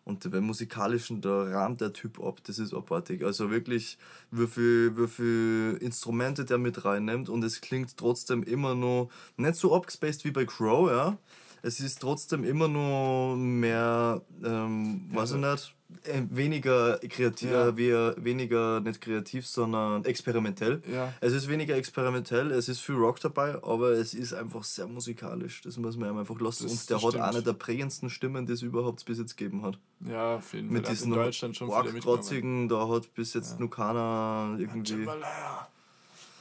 [0.03, 3.23] Und beim Musikalischen, da rahmt der Typ ab, das ist abartig.
[3.23, 3.97] Also wirklich,
[4.31, 9.55] wie viel, wie viel Instrumente der mit reinnimmt und es klingt trotzdem immer noch nicht
[9.55, 11.17] so abgespaced wie bei Crow, ja.
[11.63, 17.67] Es ist trotzdem immer noch mehr, ähm, weiß ich nicht, äh, weniger kreativ, Ja.
[17.67, 20.81] äh, we- weniger nicht kreativ, sondern experimentell.
[20.91, 21.13] Ja.
[21.21, 25.61] Es ist weniger experimentell, es ist viel Rock dabei, aber es ist einfach sehr musikalisch.
[25.61, 26.63] Das muss man einfach lassen.
[26.63, 29.77] Das- und der hat eine der prägendsten Stimmen, die es überhaupt bis jetzt gegeben hat.
[30.09, 30.77] Ja, auf jeden Fall.
[30.77, 35.07] Mit diesen in Deutschland schon viele argtrotzigen, da hat bis jetzt nur keiner irgendwie.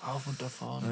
[0.02, 0.83] Auf und davon.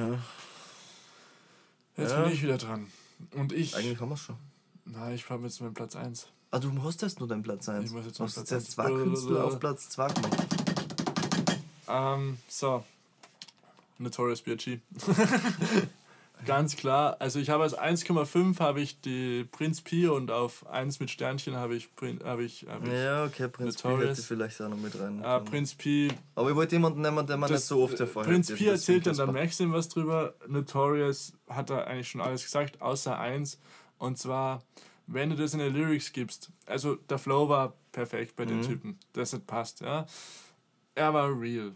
[1.97, 2.03] Ja.
[2.03, 2.23] Jetzt Ja.
[2.25, 2.87] bin ich wieder dran.
[3.35, 3.75] Und ich.
[3.77, 4.37] Eigentlich haben wir es schon.
[4.85, 6.29] Na, ich habe jetzt meinen Platz 1.
[6.51, 7.85] Ah, du hast jetzt nur deinen Platz 1.
[7.87, 8.71] Ich muss jetzt hast Platz jetzt eins.
[8.71, 10.47] zwei Künstler auf Platz 2 gemacht.
[11.89, 12.85] Ähm, so.
[13.99, 14.79] Notorious B.I.G.
[16.47, 17.17] Ganz klar.
[17.21, 21.57] Also ich habe als 1,5 habe ich die Prinz Pi und auf 1 mit Sternchen
[21.57, 24.77] habe ich, Prin- habe ich, habe ich Ja, okay, Prinz Pi hätte vielleicht auch noch
[24.77, 25.23] mit rein.
[25.23, 26.09] äh, Prinz Pi.
[26.35, 28.33] Aber ich wollte jemanden nehmen, der man nicht so oft hervorhebt.
[28.33, 29.27] Prinz Pi erzählt dann der.
[29.27, 30.35] Maxim was drüber.
[30.47, 33.59] Notorious hat er eigentlich schon alles gesagt, außer eins.
[33.99, 34.63] Und zwar,
[35.07, 38.63] wenn du das in die Lyrics gibst, also der Flow war perfekt bei den Mhm.
[38.63, 38.99] Typen.
[39.13, 40.07] Das hat passt, ja.
[40.95, 41.73] Er war real.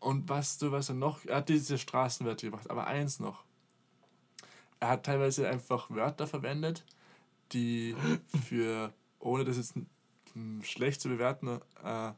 [0.00, 3.44] Und was du, was er noch, er hat diese Straßenwerte gemacht, aber eins noch.
[4.80, 6.84] Er hat teilweise einfach Wörter verwendet,
[7.52, 7.96] die
[8.48, 9.74] für, ohne das jetzt
[10.32, 12.12] hm, schlecht zu bewerten, äh,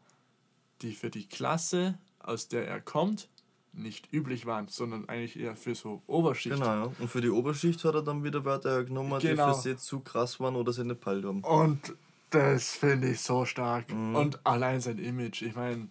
[0.83, 3.29] die für die Klasse, aus der er kommt,
[3.73, 6.55] nicht üblich waren, sondern eigentlich eher für so Oberschicht.
[6.57, 6.93] Genau, ja.
[6.99, 9.49] Und für die Oberschicht hat er dann wieder Wörter genommen, Genau.
[9.49, 11.43] die für sie zu krass waren oder sie nicht peilt haben.
[11.43, 11.95] Und
[12.31, 13.93] das finde ich so stark.
[13.93, 14.17] Mhm.
[14.17, 15.43] Und allein sein Image.
[15.43, 15.89] Ich meine,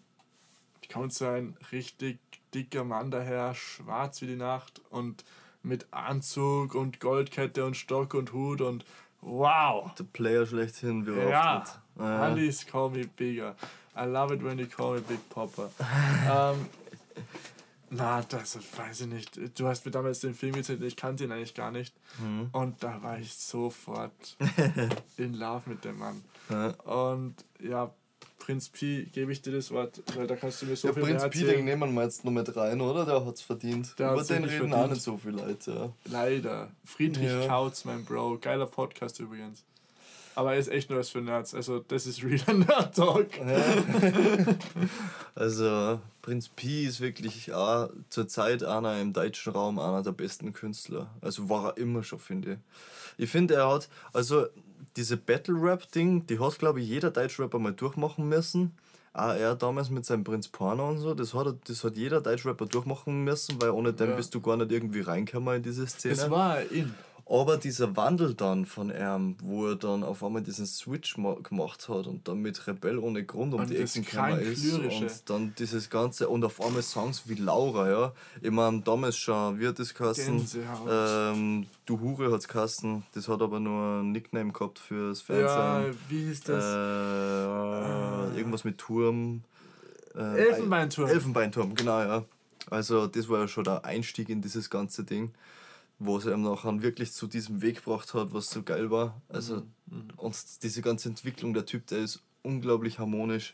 [0.92, 2.20] kommt so ein richtig
[2.54, 5.24] dicker Mann daher, schwarz wie die Nacht und
[5.66, 8.86] mit Anzug und Goldkette und Stock und Hut und
[9.22, 9.94] wow.
[9.96, 11.82] Der Player schlechthin, wie Ja, auftritt.
[12.00, 12.28] Ja.
[12.28, 13.56] Handys call me bigger.
[13.98, 15.70] I love it when you call me Big Popper.
[16.30, 16.68] ähm,
[17.90, 19.60] na, das weiß ich nicht.
[19.60, 21.96] Du hast mir damals den Film gezeigt, ich kannte ihn eigentlich gar nicht.
[22.20, 22.50] Mhm.
[22.52, 24.38] Und da war ich sofort
[25.18, 26.22] in love mit dem Mann.
[26.50, 26.70] Ja.
[26.84, 27.92] Und ja,
[28.46, 31.02] Prinz Pi, gebe ich dir das Wort, weil da kannst du mir so Ja, viel
[31.04, 31.56] Prinz mehr Pi, erzählen.
[31.58, 33.04] den nehmen wir jetzt noch mit rein, oder?
[33.06, 33.98] Der hat's verdient.
[33.98, 34.92] Der Über hat's den reden auch verdient.
[34.94, 35.92] nicht so viele Leute, ja.
[36.12, 36.72] Leider.
[36.84, 37.48] Friedrich Ja.
[37.48, 38.38] Kautz, mein Bro.
[38.40, 39.64] Geiler Podcast übrigens.
[40.36, 41.56] Aber er ist echt nur was für Nerds.
[41.56, 43.30] Also, das ist realer Nerd-Talk.
[45.34, 50.54] Also, Prinz Pi ist wirklich auch zur Zeit einer im deutschen Raum einer der besten
[50.54, 51.10] Künstler.
[51.22, 52.58] Also war er immer schon, finde ich.
[53.26, 54.46] Ich finde, er hat, also
[54.96, 58.72] diese Battle-Rap-Ding, die hat, glaube ich, jeder Deutschrapper mal durchmachen müssen.
[59.14, 62.66] Auch er damals mit seinem Prinz Porno und so, das hat, das hat jeder Deutschrapper
[62.66, 64.16] durchmachen müssen, weil ohne den Ja.
[64.16, 66.16] bist du gar nicht irgendwie reingekommen in diese Szene.
[66.16, 66.94] Das war in.
[67.28, 71.90] Aber dieser Wandel dann von ihm, wo er dann auf einmal diesen Switch ma- gemacht
[71.90, 75.06] hat und dann mit Rebell ohne Grund um Und die Ecken gekommen ist Lyrische.
[75.06, 78.14] und dann dieses Ganze und auf einmal Songs wie Laura, ja.
[78.42, 80.48] Ich meine, damals schon, wie hat das geheißen?
[80.88, 85.36] Ähm, du Hure hat's geheißen, das hat aber nur ein Nickname gehabt fürs Ja,
[85.82, 85.98] Fernsehen.
[86.10, 86.64] wie hieß das?
[86.64, 89.42] Äh, irgendwas mit Turm.
[90.16, 91.10] Äh, Elfenbeinturm.
[91.10, 92.24] Elfenbeinturm, genau, ja.
[92.70, 95.32] Also das war ja schon der Einstieg in dieses ganze Ding,
[96.00, 99.22] wo es ihm nachher wirklich zu diesem Weg gebracht hat, was so geil war.
[99.30, 103.54] Also Mhm, und diese ganze Entwicklung, der Typ, der ist unglaublich harmonisch,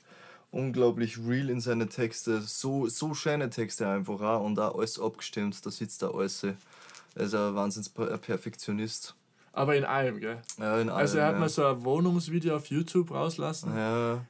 [0.49, 5.65] unglaublich real in seine Texte, so, so schöne Texte einfach auch und auch alles abgestimmt,
[5.65, 6.43] da sitzt der alles.
[6.43, 6.55] Er
[7.15, 9.15] ist ein Wahnsinns Perfektionist.
[9.53, 10.41] Aber in allem, gell?
[10.57, 11.49] Ja, in Also, er hat allem, mal ja.
[11.49, 13.75] so ein Wohnungsvideo auf YouTube rauslassen.
[13.75, 14.25] Ja,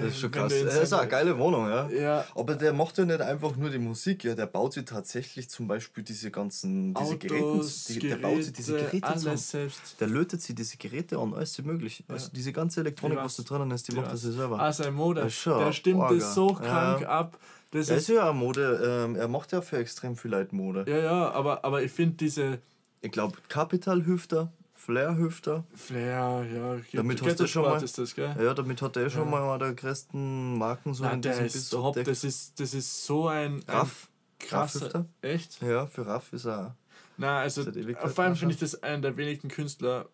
[0.00, 0.52] das ist schon krass.
[0.64, 1.88] Das ist eine geile Wohnung, ja.
[1.90, 5.48] Ja, Aber der macht ja nicht einfach nur die Musik, ja, der baut sich tatsächlich
[5.50, 9.20] zum Beispiel diese ganzen diese Geräte, Autos, die, Geräte, der baut sich diese Geräte alles
[9.22, 9.36] zusammen.
[9.38, 10.00] selbst.
[10.00, 12.04] Der lötet sich diese Geräte an, alles möglich.
[12.08, 14.60] Also diese ganze Elektronik, was da drinnen ist, die macht das ja selber.
[14.60, 16.14] Ah, sein Mode, Ja, der stimmt Orga.
[16.14, 17.08] das so krank Ja.
[17.08, 17.38] ab.
[17.70, 20.84] Das Er ist, ist ja Mode, ähm, er macht ja für extrem viel Leute Mode.
[20.86, 22.58] ja, ja, aber, aber ich finde diese
[23.00, 24.52] Ich glaube, Capital Hüfter,
[24.84, 28.34] Flair Hüfter, Flair, ja, Damit hast du schon mal- ist das, gell?
[28.36, 29.30] ja, damit hat er schon Ja.
[29.30, 33.04] mal einer der größten Marken so Nein, in der ist top, das ist, das ist
[33.06, 34.08] so ein, ein Raff,
[34.40, 35.06] krasser, Raff-Hüfter?
[35.22, 35.62] echt?
[35.62, 36.74] Ja, für Raff ist er.
[37.16, 40.08] Na, also vor allem finde ich das einer der wenigen Künstler.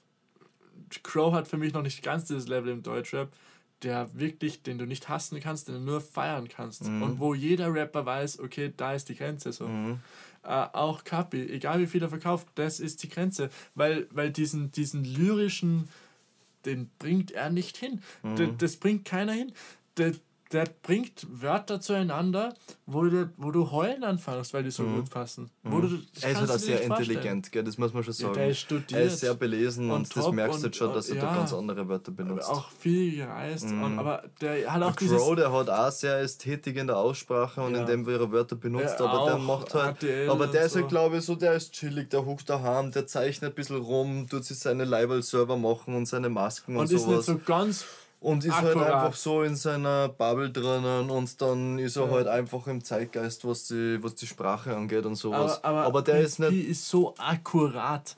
[1.02, 3.30] Crow hat für mich noch nicht ganz dieses Level im Deutschrap,
[3.82, 6.84] der wirklich, den du nicht hassen kannst, den du nur feiern kannst.
[6.84, 7.02] Mhm.
[7.02, 9.66] Und wo jeder Rapper weiß, okay, da ist die Grenze so.
[9.66, 10.00] Mhm.
[10.42, 13.50] Äh, auch Kapi, egal wie viel er verkauft, das ist die Grenze.
[13.74, 15.88] Weil, weil diesen, diesen lyrischen,
[16.64, 18.02] den bringt er nicht hin.
[18.22, 18.36] Mhm.
[18.36, 19.52] D- Das bringt keiner hin.
[19.96, 20.12] Der,
[20.52, 22.54] der bringt Wörter zueinander,
[22.86, 25.50] wo du, wo du heulen anfängst, weil die so gut passen.
[25.62, 26.06] Wo du, Mhm.
[26.22, 27.64] Er ist halt auch sehr nicht intelligent, gell?
[27.64, 28.34] das muss man schon Ja, sagen.
[28.34, 31.26] der ist er ist sehr belesen und, und das merkst du schon, dass er da
[31.26, 31.34] ja.
[31.34, 32.48] ganz andere Wörter benutzt.
[32.48, 33.64] Auch viel gereist.
[33.64, 35.08] Und, aber der hat auch Der.
[35.08, 37.80] Crow, der hat auch sehr Ästhetik in der Aussprache und Ja.
[37.82, 40.02] in dem, wie er Wörter benutzt, Ja, aber der macht halt.
[40.02, 40.88] ATL aber der ist halt, so.
[40.88, 44.44] glaube ich, so, der ist chillig, der huckt daheim, der zeichnet ein bisschen rum, tut
[44.44, 47.26] sich seine Leiberl selber machen und seine Masken und, und ist nicht sowas.
[47.26, 47.84] so ganz.
[48.20, 48.94] Und ist halt akkurat.
[48.94, 53.68] einfach so in seiner Bubble drinnen und dann ist er halt einfach im Zeitgeist, was
[53.68, 55.62] die, was die Sprache angeht und sowas.
[55.62, 56.50] Aber, aber, der ist nicht.
[56.50, 56.54] Mhm.
[56.54, 58.16] Die ist so akkurat.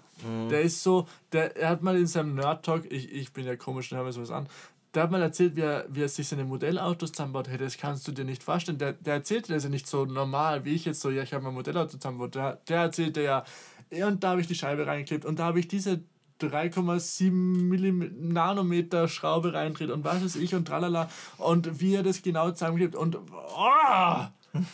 [0.50, 1.06] Der ist so.
[1.32, 4.04] Der, er hat mal in seinem Nerd Talk, ich, ich bin ja komisch und höre
[4.04, 4.48] mir sowas an.
[4.92, 7.48] Der hat mal erzählt, wie er, wie er sich seine Modellautos zusammenbaut.
[7.48, 8.78] Hey, das kannst du dir nicht vorstellen.
[8.78, 11.44] Der, der erzählte das ja nicht so normal, wie ich jetzt so, ja, ich habe
[11.44, 12.34] mein Modellauto zusammengebaut.
[12.34, 13.44] Der, der erzählte ja,
[13.90, 16.00] ja, und da habe ich die Scheibe reingeklebt und da habe ich diese
[16.46, 21.08] 3,7 Millim- Nanometer Schraube reindreht und was weiß ich und tralala.
[21.38, 24.26] Und wie er das genau zusammenklebt und oh,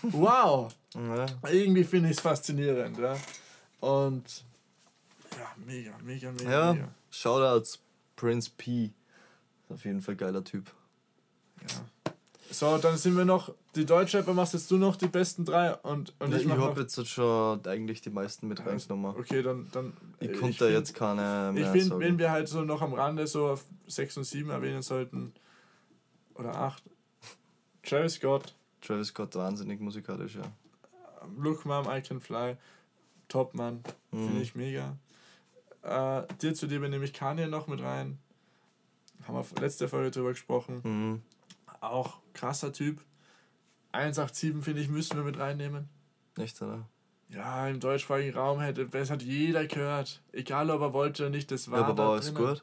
[0.02, 0.74] wow!
[0.94, 1.26] Ja.
[1.50, 3.16] Irgendwie finde ich es faszinierend, ja.
[3.81, 4.44] Und
[5.33, 6.88] ja, mega, mega, mega, Ja, mega.
[7.11, 7.79] Shoutouts
[8.16, 8.90] Prince P.
[9.68, 10.70] Auf jeden Fall geiler Typ.
[12.50, 16.14] So, dann sind wir noch, die Deutschrapper machst jetzt du noch die besten drei und,
[16.20, 19.16] und Ja, ich ich habe jetzt schon eigentlich die meisten mit reingenommen.
[19.16, 22.62] Okay, dann, dann Ich äh, konnte da jetzt keine Ich finde, wenn wir halt so
[22.62, 25.32] noch am Rande so auf 6 und 7 erwähnen sollten,
[26.35, 26.82] oder 8,
[27.82, 30.42] Travis Scott, Travis Scott wahnsinnig musikalisch, ja.
[31.38, 32.56] Look Mom, I Can Fly,
[33.28, 33.82] Top Mann,
[34.12, 34.24] Mhm.
[34.26, 34.96] finde ich mega.
[35.82, 38.18] Äh, dir zu dir nehme ich Kanye noch mit rein.
[39.26, 40.80] Haben wir letzte Folge drüber gesprochen.
[40.85, 41.22] Mhm.
[41.90, 43.01] Auch krasser Typ.
[43.92, 45.88] 187 finde ich, müssen wir mit reinnehmen.
[46.38, 46.88] Echt, oder?
[47.29, 50.22] Ja, im deutschsprachigen Raum hätte, das hat jeder gehört.
[50.33, 52.35] Egal ob er wollte oder nicht, das war Ja, aber da drinnen.
[52.37, 52.62] gut?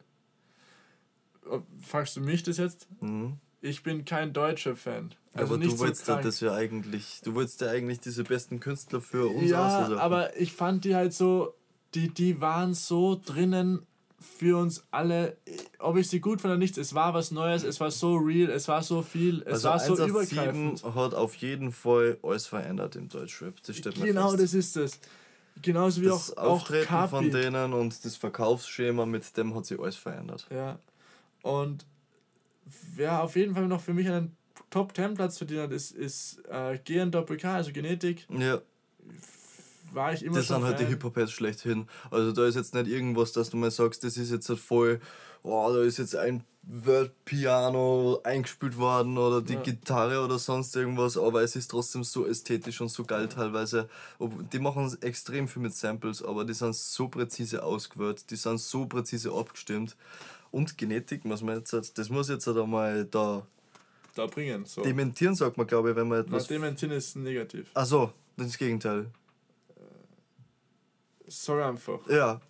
[1.82, 2.88] Fragst du mich das jetzt?
[3.02, 3.38] Mhm.
[3.62, 5.14] Ich bin kein deutscher Fan.
[5.34, 6.26] Also aber du so wolltest ja krank.
[6.26, 10.54] das ja eigentlich, du wolltest ja eigentlich diese besten Künstler für uns Ja, aber ich
[10.54, 11.54] fand die halt so,
[11.96, 13.86] die, die waren so drinnen
[14.24, 15.38] für uns alle,
[15.80, 18.50] ob ich sie gut fand oder nicht, es war was Neues, es war so real,
[18.50, 20.96] es war so viel, es also war so 187 übergreifend.
[20.96, 23.56] hat auf jeden Fall alles verändert im Deutschrap.
[23.66, 24.44] Das steht Genau, fest.
[24.44, 25.00] das ist es.
[25.62, 27.30] Genauso wie das auch, auch Auftreten von Kapi.
[27.30, 30.48] denen und das Verkaufsschema mit dem hat sich alles verändert.
[30.50, 30.80] Ja.
[31.44, 31.86] Und
[32.96, 34.36] wer auf jeden Fall noch für mich einen
[34.70, 38.26] Top 10 Platz verdient hat, ist, ist äh, GNWK, also Genetik.
[38.30, 38.62] Ja.
[39.94, 40.86] War ich immer Das sind halt die.
[40.86, 41.88] Hip-Hop-Heads schlechthin.
[42.12, 45.00] Also da ist jetzt nicht irgendwas, dass du mal sagst, das ist jetzt halt voll,
[45.44, 49.62] oh, da ist jetzt ein World-Piano eingespielt worden oder die Ja.
[49.62, 53.90] Gitarre oder sonst irgendwas, aber es ist trotzdem so ästhetisch und so geil teilweise.
[54.52, 58.86] Die machen extrem viel mit Samples, aber die sind so präzise ausgewählt, die sind so
[58.86, 59.96] präzise abgestimmt.
[60.52, 63.46] Und Genetik muss man jetzt, halt- das muss jetzt halt einmal da
[64.16, 64.64] da bringen.
[64.66, 64.84] So.
[64.84, 66.48] dementieren, sagt man, glaube ich, wenn man Na, etwas.
[66.48, 67.72] dementieren ist negativ.
[67.74, 69.08] Achso, das Gegenteil.
[71.28, 72.00] Sorry einfach.
[72.08, 72.42] Ja.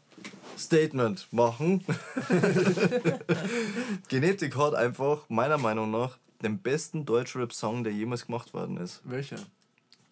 [0.57, 1.83] Statement machen.
[4.07, 9.01] Genetik hat einfach, meiner Meinung nach, den besten Deutschrap-Song, der jemals gemacht worden ist.
[9.03, 9.37] Welcher?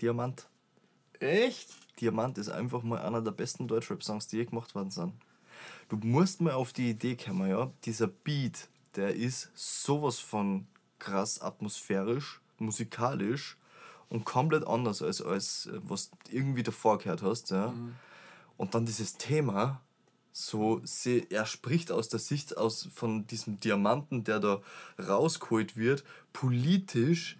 [0.01, 0.47] Diamant.
[1.19, 1.69] Echt?
[1.99, 5.13] Diamant ist einfach mal einer der besten Deutschrap-Songs, die je gemacht worden sind.
[5.89, 7.71] Du musst mal auf die Idee kommen, ja.
[7.85, 10.67] Dieser Beat, der ist sowas von
[10.99, 13.57] krass atmosphärisch, musikalisch
[14.09, 17.73] und komplett anders als, als äh, was du irgendwie davor gehört hast, ja.
[18.61, 19.81] Und dann dieses Thema,
[20.31, 24.61] so, sie, er spricht aus der Sicht aus, von diesem Diamanten, der da
[24.99, 27.39] rausgeholt wird, politisch,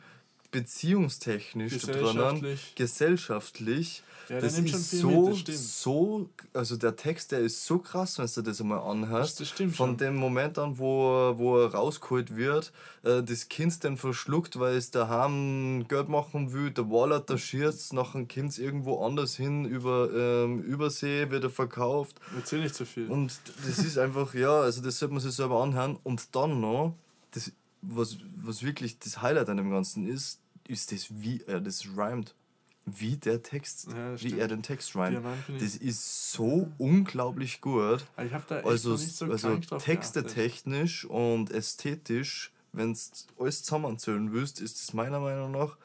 [0.52, 2.74] beziehungstechnisch Gesellschaftlich.
[2.76, 4.04] gesellschaftlich.
[4.30, 8.18] Ja, der das ist so, mit, das so, also der Text, der ist so krass,
[8.18, 9.40] wenn du das einmal anhörst.
[9.42, 9.98] Das- stimmt Von schon.
[9.98, 12.72] dem Moment an, wo, er- wo er rausgeholt wird,
[13.04, 17.92] äh, das Kind dann verschluckt, weil es daheim Geld machen will, der Wallet da schießt,
[17.94, 22.16] nachher kommt es irgendwo anders hin, über ähm, Übersee wird er verkauft.
[22.38, 23.08] Erzähl nicht zu viel.
[23.10, 23.38] Und
[23.68, 25.98] das ist einfach, ja, also das sollte man sich selber anhören.
[26.04, 26.96] Und dann noch,
[27.32, 31.86] das, was, was wirklich das Highlight an dem Ganzen ist, ist das, wie er das
[31.96, 32.36] rhymt.
[32.86, 34.40] Wie der Text, Ja, wie stimmt.
[34.40, 35.24] er den Text rhymt.
[35.60, 38.04] Das ist so unglaublich gut.
[38.16, 40.36] Also, so also krank drauf Texte geachtet.
[40.36, 43.00] technisch und ästhetisch, wenn du
[43.44, 45.78] alles zusammenzählen willst, ist das meiner Meinung nach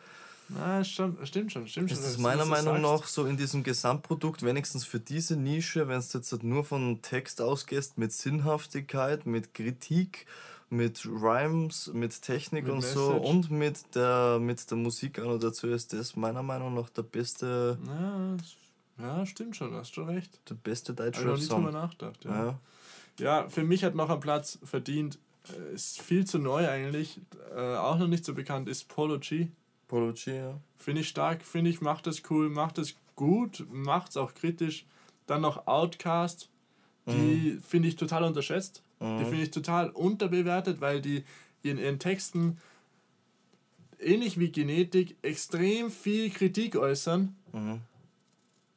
[0.49, 1.99] Na, schon, stimmt schon, stimmt schon.
[1.99, 5.89] ist das dass du meiner Meinung nach so in diesem Gesamtprodukt, wenigstens für diese Nische,
[5.89, 10.27] wenn du jetzt halt nur von Text ausgehst, mit Sinnhaftigkeit, mit Kritik,
[10.69, 13.29] mit Rhymes, mit Technik Mit und so Message.
[13.31, 17.03] und mit der, mit der Musik auch noch dazu, ist das meiner Meinung nach der
[17.03, 18.57] beste, Ja, das-
[18.99, 20.41] ja, stimmt schon, hast schon recht.
[20.51, 22.25] der beste Habe ich noch nie drüber nachgedacht.
[22.25, 22.45] Ja.
[22.47, 22.59] Ja.
[23.21, 25.19] ja, für mich hat noch ein Platz verdient,
[25.57, 27.21] äh, ist viel zu neu eigentlich,
[27.55, 29.49] äh, auch noch nicht so bekannt, ist Polo G.
[29.87, 30.59] Polo G, ja.
[30.79, 34.85] Finde ich stark, finde ich, macht das cool, macht es gut, macht es auch kritisch.
[35.27, 36.49] Dann noch Outcast,
[37.07, 38.83] die finde ich total unterschätzt.
[39.01, 41.25] Die finde ich total unterbewertet, weil die
[41.63, 42.59] in ihren Texten,
[44.01, 47.35] ähnlich wie Genetik, extrem viel Kritik äußern.
[47.53, 47.81] Mhm.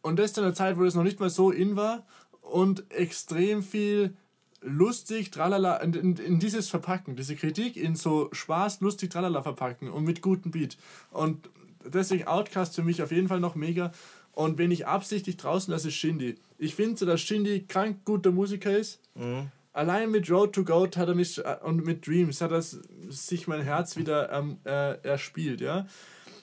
[0.01, 2.05] Und das zu einer Zeit, wo das noch nicht mal so in war
[2.41, 4.15] und extrem viel
[4.61, 9.89] lustig, tralala, in, in, in dieses Verpacken, diese Kritik in so Spaß, lustig, tralala verpacken
[9.89, 10.77] und mit gutem Beat.
[11.11, 11.49] Und
[11.85, 13.91] deswegen Outcast für mich auf jeden Fall noch mega.
[14.33, 16.35] Und wenn ich absichtlich draußen lasse, ist Shindy.
[16.57, 18.99] Ich finde so, dass Shindy krank guter Musiker ist.
[19.15, 19.51] Mhm.
[19.79, 23.47] Allein mit Road to Goat hat er mich äh, und mit Dreams hat er sich
[23.47, 25.87] mein Herz wieder ähm, äh, erspielt, ja.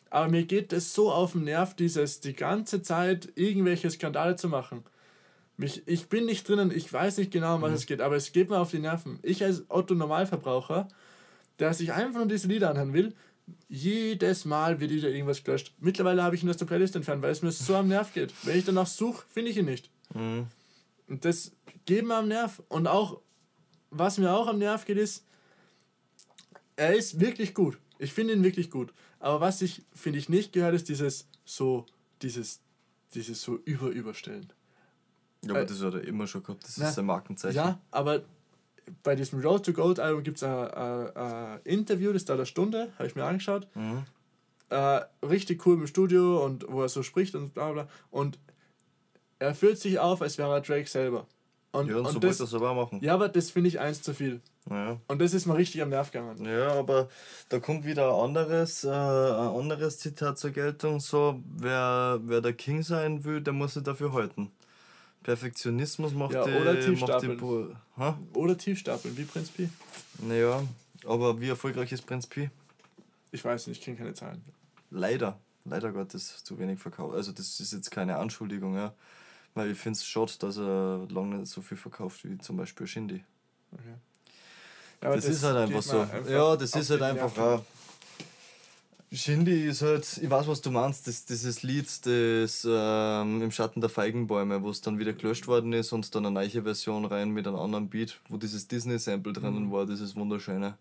[0.09, 4.49] Aber mir geht es so auf den Nerv, dieses die ganze Zeit irgendwelche Skandale zu
[4.49, 4.85] machen.
[5.59, 8.33] Mich, ich bin nicht drinnen, ich weiß nicht genau, um was es geht, aber es
[8.33, 9.19] geht mir auf die Nerven.
[9.23, 10.89] Ich als Otto Normalverbraucher,
[11.59, 13.13] der sich einfach nur diese Lieder anhören will,
[13.69, 15.75] jedes Mal wird wieder irgendwas gelöscht.
[15.79, 18.33] Mittlerweile habe ich ihn aus der Playlist entfernt, weil es mir so am Nerv geht.
[18.45, 19.91] Wenn ich danach suche, finde ich ihn nicht.
[20.15, 20.47] Mhm.
[21.07, 21.53] Und das
[21.85, 22.63] geht mir am Nerv.
[22.69, 23.21] Und auch,
[23.91, 25.25] was mir auch am Nerv geht, ist,
[26.77, 27.79] er ist wirklich gut.
[27.99, 28.93] Ich finde ihn wirklich gut.
[29.19, 31.87] Aber was ich, finde ich, nicht gehört, ist dieses so,
[32.23, 32.61] dieses,
[33.15, 34.53] dieses so über-überstellen.
[35.43, 37.57] Ja, aber Äh, das hat er immer schon gehabt, das na, ist sein Markenzeichen.
[37.57, 38.25] Ja, aber
[39.03, 42.47] bei diesem Road to Gold Album gibt es ein, ein, ein Interview, das dauert eine
[42.47, 43.67] Stunde, habe ich mir angeschaut.
[43.75, 44.05] Mhm.
[44.69, 47.89] Äh, richtig cool im Studio und wo er so spricht und bla bla.
[48.11, 48.39] Und
[49.39, 51.27] er fühlt sich auf, als wäre er Drake selber.
[51.77, 53.01] Und, Ja, und, und so das, es aber machen.
[53.03, 54.41] ja, aber das finde ich eins zu viel.
[54.71, 54.99] Ja.
[55.09, 56.45] Und das ist mir richtig am Nerv gegangen.
[56.45, 57.09] Ja, aber
[57.49, 58.93] da kommt wieder ein anderes, äh, ein
[59.61, 61.01] anderes Zitat zur Geltung.
[61.01, 64.51] So, wer, wer der King sein will, der muss sich dafür halten.
[65.23, 67.37] Perfektionismus macht Ja, die, oder macht die tiefstapeln.
[67.39, 68.19] Bo- ha?
[68.35, 69.69] Oder Tiefstapeln, wie Prinz Pi.
[70.21, 70.63] Naja,
[71.05, 72.49] aber wie erfolgreich ist Prinz Pi?
[73.33, 74.43] Ich weiß nicht, ich kenne keine Zahlen.
[74.91, 77.15] Leider, leider Gottes zu wenig verkauft.
[77.17, 78.95] Also das ist jetzt keine Anschuldigung, ja.
[79.57, 82.87] Weil ich finde es schade, dass er lange nicht so viel verkauft wie zum Beispiel
[82.87, 83.25] Shindy.
[83.73, 83.83] Okay.
[85.01, 86.01] Ja, aber das, ist halt einfach so.
[86.01, 87.63] einfach ja, das ist halt einfach auch.
[89.11, 93.81] Shindy ist halt, ich weiß, was du meinst, das, dieses Lied, das ähm, im Schatten
[93.81, 97.31] der Feigenbäume, wo es dann wieder gelöscht worden ist und dann eine neue Version rein
[97.31, 99.73] mit einem anderen Beat, wo dieses Disney-Sample drinnen Mhm.
[99.73, 100.77] war, dieses wunderschöne.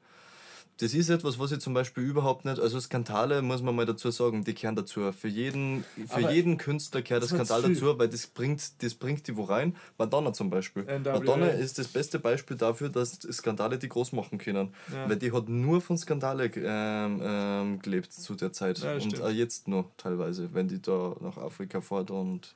[0.78, 2.60] Das ist etwas, was ich zum Beispiel überhaupt nicht.
[2.60, 5.12] Also Skandale muss man mal dazu sagen, die gehören dazu.
[5.14, 9.26] Für jeden, für Aber jeden Künstler gehört der Skandal dazu, weil das bringt, das bringt
[9.28, 9.78] die wo rein.
[9.98, 10.84] Madonna zum Beispiel.
[10.84, 11.20] NWA.
[11.20, 14.74] Madonna ist das beste Beispiel dafür, dass Skandale die groß machen können.
[14.92, 15.08] Ja.
[15.10, 18.80] Weil die hat nur von Skandale ähm, ähm, gelebt zu der Zeit.
[18.80, 19.22] Ja, und stimmt.
[19.22, 22.54] auch jetzt noch teilweise, wenn die da nach Afrika fährt und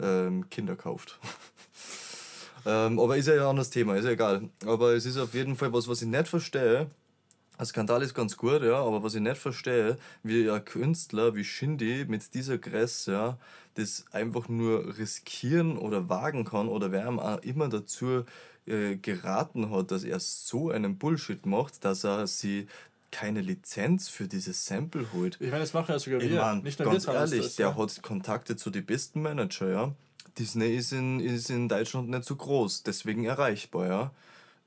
[0.00, 1.18] ähm, Kinder kauft.
[2.66, 4.48] ähm, aber ist ja ein anderes Thema, ist ja egal.
[4.64, 6.88] Aber es ist auf jeden Fall was, was ich nicht verstehe.
[7.58, 11.42] Ein Skandal ist ganz gut, ja, aber was ich nicht verstehe, wie ein Künstler wie
[11.44, 13.38] Shindy mit dieser Größe, ja,
[13.74, 18.24] das einfach nur riskieren oder wagen kann oder wer ihm auch immer dazu
[18.66, 22.68] äh, geraten hat, dass er so einen Bullshit macht, dass er sie
[23.10, 25.36] keine Lizenz für dieses Sample holt.
[25.40, 26.40] Ich meine, das machen ja sogar Ich wir.
[26.40, 27.76] mein, nicht nur wir ganz uns ehrlich, das, der ja.
[27.76, 29.92] hat Kontakte zu den besten Manager, ja.
[30.38, 34.10] Disney ist in, ist in Deutschland nicht so groß, deswegen erreichbar, ja.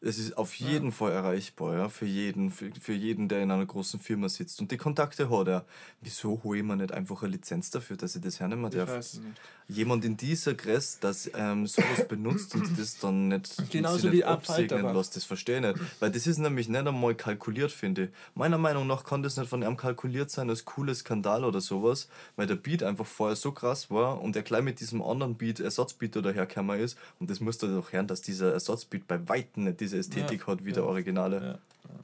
[0.04, 3.66] Es ist auf jeden Fall erreichbar, ja, für jeden, für, für jeden, der in einer
[3.68, 4.60] großen Firma sitzt.
[4.60, 5.66] Und die Kontakte hat er.
[6.02, 8.90] Wieso hole ich mir nicht einfach eine Lizenz dafür, dass ich das hernehmen Ich darf?
[8.90, 9.40] weiß es nicht.
[9.68, 14.26] Jemand in dieser Größe, das ähm, sowas benutzt und das dann nicht, Genauso wie nicht
[14.26, 15.80] Ab absegnen lässt, das verstehe ich nicht.
[16.02, 18.10] Weil das ist nämlich nicht einmal kalkuliert, finde ich.
[18.34, 22.10] Meiner Meinung nach kann das nicht von ihm kalkuliert sein als cooler Skandal oder sowas,
[22.36, 25.60] weil der Beat einfach vorher so krass war und er gleich mit diesem anderen Beat,
[25.60, 26.98] Ersatzbeat dahergekommen ist.
[27.20, 30.48] Und das musst du doch hören, dass dieser Ersatzbeat bei Weitem nicht diese Ästhetik Ja,
[30.48, 31.42] hat wie der Originale.
[31.42, 31.60] Ja.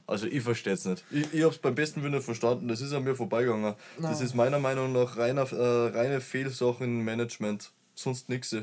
[0.06, 1.04] Also ich verstehe es nicht.
[1.10, 2.68] Ich, ich habe es beim besten Willen nicht verstanden.
[2.68, 3.74] Das ist an mir vorbeigegangen.
[4.00, 7.70] Das ist meiner Meinung nach reiner, äh, reine Fehlsache im Management.
[7.94, 8.54] Sonst nichts.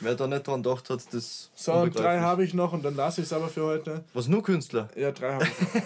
[0.00, 2.96] Wer da nicht dran gedacht hat, das So, und drei habe ich noch und dann
[2.96, 4.02] lasse ich es aber für heute.
[4.12, 4.88] Was nur Künstler?
[4.96, 5.82] Ja, drei habe ich noch.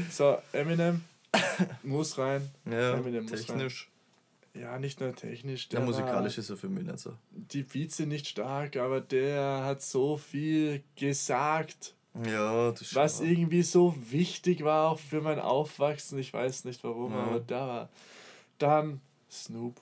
[0.10, 1.02] So, Eminem
[1.82, 2.50] muss rein.
[2.70, 3.88] Ja, Eminem muss technisch.
[3.88, 3.93] rein.
[4.54, 5.64] Ja, nicht nur technisch.
[5.64, 7.14] Ja, der musikalisch war- ist er für mich nicht so.
[7.30, 13.26] Die Beats sind nicht stark, aber der hat so viel gesagt, Ja, das was schon-
[13.26, 16.18] irgendwie so wichtig war auch für mein Aufwachsen.
[16.18, 17.24] Ich weiß nicht warum, Ja.
[17.24, 17.88] aber da war.
[18.58, 19.80] Dann Snoop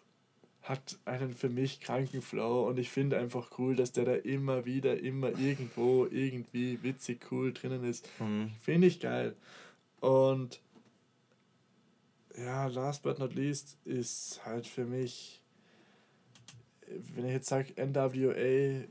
[0.62, 4.64] hat einen für mich kranken Flow und ich finde einfach cool, dass der da immer
[4.64, 8.08] wieder, immer irgendwo, irgendwie witzig, cool drinnen ist.
[8.20, 8.52] Mhm.
[8.62, 9.36] Finde ich geil.
[10.00, 10.60] Und
[12.36, 15.42] ja, last but not least ist halt für mich,
[17.14, 18.86] wenn ich jetzt sage NWA,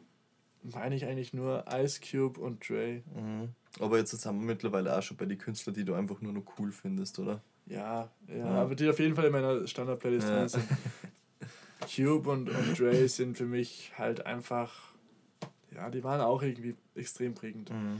[0.63, 3.01] meine ich eigentlich nur Ice Cube und Dre.
[3.15, 3.49] Mhm.
[3.79, 6.43] Aber jetzt sind wir mittlerweile auch schon bei den Künstlern, die du einfach nur noch
[6.59, 7.41] cool findest, oder?
[7.67, 8.45] Ja, ja, Ja.
[8.61, 10.47] aber die auf jeden Fall in meiner Standard-Playlist Ja.
[10.49, 10.65] sind.
[11.95, 14.93] Cube und, und Dre sind für mich halt einfach,
[15.73, 17.71] ja, die waren auch irgendwie extrem prägend.
[17.71, 17.99] Mhm.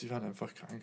[0.00, 0.82] Die waren einfach krank.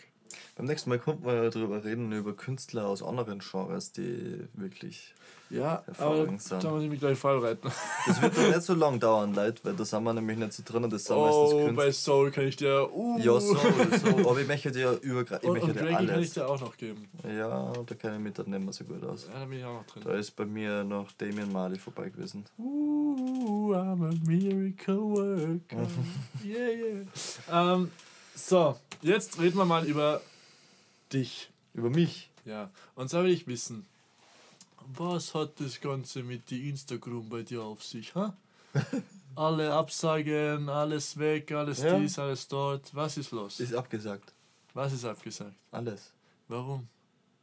[0.56, 5.14] Beim nächsten Mal kommt man darüber reden, über Künstler aus anderen Genres, die wirklich.
[5.50, 6.62] Ja, Hervorragend sind.
[6.62, 7.72] da muss ich mich gleich vorbereiten.
[8.06, 10.62] Das wird doch nicht so lang dauern, Leute, weil da sind wir nämlich nicht so
[10.66, 10.90] drin.
[10.90, 11.94] Das sind Oh, meistens bei Künstler.
[11.94, 12.90] Soul kann ich dir.
[12.94, 14.30] Uh, Ja, so, so.
[14.30, 15.56] Aber ich möchte dir übergreifen.
[15.56, 17.08] Ich Und, und Drake kann ich dir auch noch geben.
[17.26, 19.26] Ja, da kenne ich mich dann nicht mehr so gut aus.
[19.34, 20.04] Ja, da bin ich auch noch drin.
[20.04, 22.44] Da ist bei mir noch Damien Marley vorbei gewesen.
[22.58, 25.88] Uh, I'm a miracle worker.
[26.44, 27.06] yeah,
[27.50, 27.74] yeah.
[27.76, 27.90] Ähm,
[28.38, 30.22] so, jetzt reden wir mal über
[31.12, 31.50] dich.
[31.74, 32.30] Über mich.
[32.46, 33.86] Ja, und so will ich wissen,
[34.96, 38.36] was hat das Ganze mit die Instagram bei dir auf sich, ha?
[39.36, 42.00] Alle Absagen, alles weg, alles Ja.
[42.00, 42.94] dies, alles dort.
[42.96, 43.60] Was ist los?
[43.60, 44.34] Ist abgesagt.
[44.74, 45.54] Was ist abgesagt?
[45.72, 46.12] Alles.
[46.48, 46.88] Warum?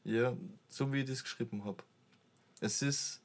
[0.02, 0.32] Ja,
[0.68, 1.78] so wie ich das geschrieben habe.
[2.60, 3.20] Es ist.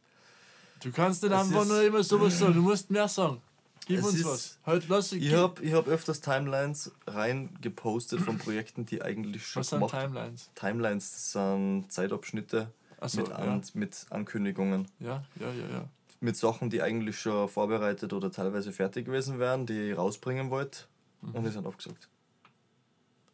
[0.82, 3.41] Du kannst nicht einfach nur immer sowas sagen, du musst mehr sagen.
[3.90, 4.60] Gib Es uns ist- was.
[4.68, 9.62] Halt, lass, Ich habe ich hab öfters Timelines rein gepostet von Projekten, die eigentlich schon
[9.62, 10.52] was sind gemacht Timelines?
[10.54, 13.36] Timelines das sind Zeitabschnitte Achso, mit, ja.
[13.36, 14.88] An mit Ankündigungen.
[15.00, 15.86] ja, ja, ja, ja.
[16.22, 20.82] Mit Sachen, die eigentlich schon vorbereitet oder teilweise fertig gewesen wären, die ich rausbringen wollte.
[21.22, 21.32] Mhm.
[21.36, 22.08] Und die sind abgesagt.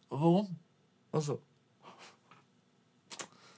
[0.10, 0.56] Warum?
[1.12, 1.42] Also.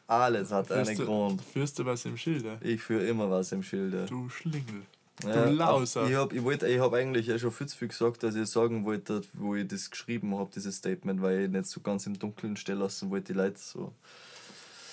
[0.07, 1.41] Alles hat einen Grund.
[1.43, 2.57] Führst du was im Schilde?
[2.61, 4.05] Ich führe immer was im Schilde.
[4.07, 4.83] Du Schlingel.
[5.23, 6.07] Ja, Lauser.
[6.07, 8.85] Ich habe ich wollt- ich hab eigentlich schon viel zu viel gesagt, dass ich sagen
[8.85, 12.55] wollte, wo ich das geschrieben habe, dieses Statement, weil ich nicht so ganz im Dunkeln
[12.55, 13.93] stehen lassen wollte, die Leute so.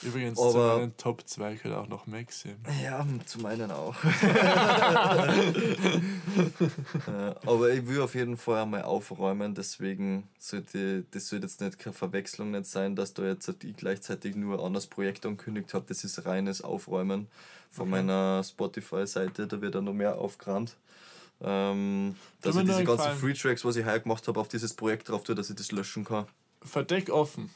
[0.03, 2.57] Übrigens, Aber- zu meinen Top 2 gehört auch noch Maxim.
[2.82, 3.95] Ja, zu meinen auch.
[4.05, 5.34] Ja,
[7.47, 11.95] Aber ich will auf jeden Fall einmal aufräumen, deswegen sollte das sollte jetzt nicht keine
[11.95, 15.84] Verwechslung nicht sein, dass da jetzt ich gleichzeitig nur ein anderes Projekt angekündigt habe.
[15.88, 17.28] Das ist reines Aufräumen
[17.70, 18.03] von Okay.
[18.03, 20.76] meiner Spotify-Seite, da wird dann noch mehr aufgerannt.
[21.40, 23.14] Ähm, dass ich diese ganzen.
[23.16, 25.72] Free Tracks, was ich heuer gemacht habe, auf dieses Projekt drauf tue, dass ich das
[25.72, 26.26] löschen kann.
[26.62, 27.51] Verdeck offen.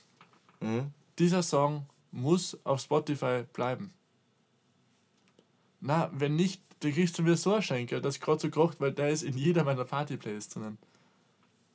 [0.61, 0.93] Mhm.
[1.19, 3.93] Dieser Song muss auf Spotify bleiben.
[5.81, 8.93] Na, wenn nicht, dann kriegst du mir so ein Schenkel, das gerade so kocht, weil
[8.93, 10.79] der ist in jeder meiner Party-Plays drinnen.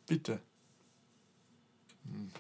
[0.08, 0.40] Bitte.
[2.04, 2.32] Hm.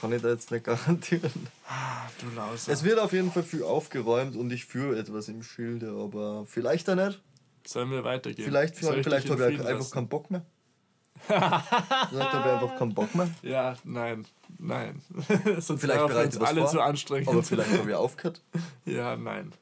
[0.00, 1.46] kann ich da jetzt nicht garantieren.
[1.68, 2.72] Ah, du Lauser.
[2.72, 6.90] Es wird auf jeden Fall viel aufgeräumt und ich führe etwas im Schilde, aber vielleicht
[6.90, 7.22] auch nicht.
[7.66, 8.48] Sollen wir weitergehen?
[8.48, 9.92] Vielleicht, vielleicht habe ich einfach lassen?
[9.92, 10.44] keinen Bock mehr.
[11.26, 13.28] Vielleicht habe ich einfach keinen Bock mehr.
[13.42, 14.26] Ja, nein,
[14.58, 15.00] nein.
[15.58, 17.28] Sonst Vielleicht wäre uns alle vor, zu anstrengend.
[17.28, 18.42] Aber vielleicht habe ich aufgehört.
[18.84, 19.52] Ja, nein.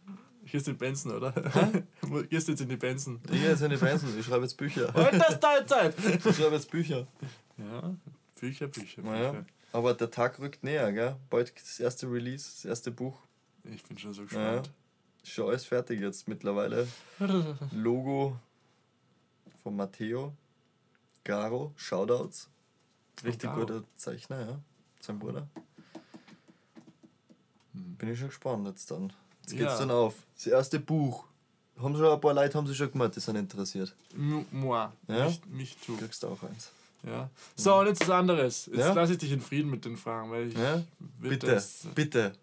[0.46, 1.32] Gehst in die Benson, oder?
[2.30, 3.20] Gehst jetzt in die Benson.
[3.30, 4.86] Jetzt in die Benson, ich schreibe jetzt Bücher.
[4.94, 5.94] Und das ist deine Zeit.
[6.06, 7.06] Ich schreibe jetzt Bücher.
[7.58, 7.94] Ja,
[8.40, 9.32] Bücher, Bücher, Naja.
[9.32, 9.44] Bücher.
[9.72, 11.16] Aber der Tag rückt näher, gell?
[11.28, 13.18] Bald das erste Release, das erste Buch.
[13.64, 14.26] Ich bin schon so Ja.
[14.28, 14.70] gespannt.
[15.22, 16.88] Ist schon alles fertig jetzt mittlerweile.
[17.72, 18.38] Logo
[19.62, 20.32] von Matteo.
[21.28, 22.48] Garo, Shoutouts.
[23.22, 23.60] Richtig Garo.
[23.60, 24.58] guter Zeichner, ja.
[25.00, 25.46] Sein Bruder.
[27.74, 29.12] Bin ich schon gespannt jetzt dann.
[29.42, 29.78] Jetzt geht's Ja.
[29.80, 30.14] dann auf.
[30.36, 31.26] Das erste Buch.
[31.78, 33.94] Haben schon ein paar Leute haben sich schon gemeldet, die sind interessiert.
[34.14, 34.88] M- Moi.
[35.06, 35.26] Ja?
[35.26, 35.96] Mich, mich tu.
[35.98, 36.70] Kriegst du auch eins.
[37.04, 37.28] Ja.
[37.56, 38.66] So, und jetzt was anderes.
[38.66, 38.92] Jetzt Ja?
[38.94, 40.82] lasse ich dich in Frieden mit den Fragen, weil ich Ja?
[41.20, 41.86] Bitte, das.
[41.94, 42.32] bitte.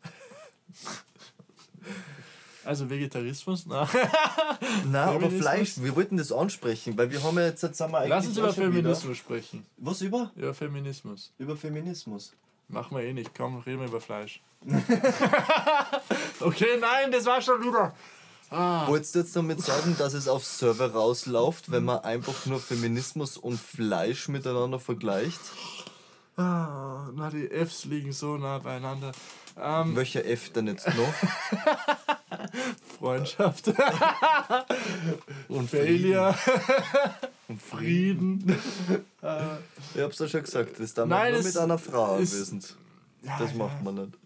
[2.66, 3.66] Also Vegetarismus?
[3.68, 3.88] Na.
[4.86, 5.41] Nein, aber Feminismus?
[5.41, 8.28] Fleisch, wir wollten das ansprechen, weil wir haben ja jetzt, jetzt sind wir eigentlich Lass
[8.28, 9.66] uns über eh schon wieder- Feminismus sprechen.
[9.78, 10.32] Was über?
[10.36, 11.32] Über Feminismus.
[11.38, 12.34] Über Feminismus.
[12.68, 13.32] Machen wir eh nicht.
[13.38, 14.41] Komm, reden wir über Fleisch.
[16.39, 17.93] okay, nein, das war schon wieder.
[18.49, 22.59] Ah, Wolltest du jetzt damit sagen, dass es auf Server rausläuft, wenn man einfach nur
[22.59, 25.39] Feminismus und Fleisch miteinander vergleicht?
[26.38, 29.11] Ah, na, die Fs liegen so nah beieinander.
[29.57, 31.13] Ähm, Welcher F denn jetzt noch?
[32.99, 33.67] Freundschaft.
[35.47, 36.36] Und Failure.
[37.47, 38.59] Und Frieden.
[39.95, 42.75] Ich hab's ja schon gesagt, das darf man nur mit einer Frau anwesend.
[43.23, 44.17] Ja, Das macht man nicht.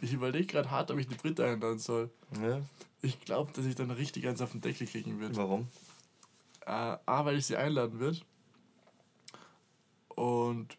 [0.00, 2.10] Ich überlege gerade hart, ob ich die Britta einladen soll.
[2.40, 2.60] Ja,
[3.02, 5.34] Ich glaube, dass ich dann richtig eins auf den Deckel kriegen würde.
[5.36, 5.66] warum?
[6.64, 8.24] Äh, A, weil ich sie einladen wird.
[10.16, 10.76] Und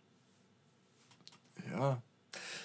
[1.71, 2.01] ja,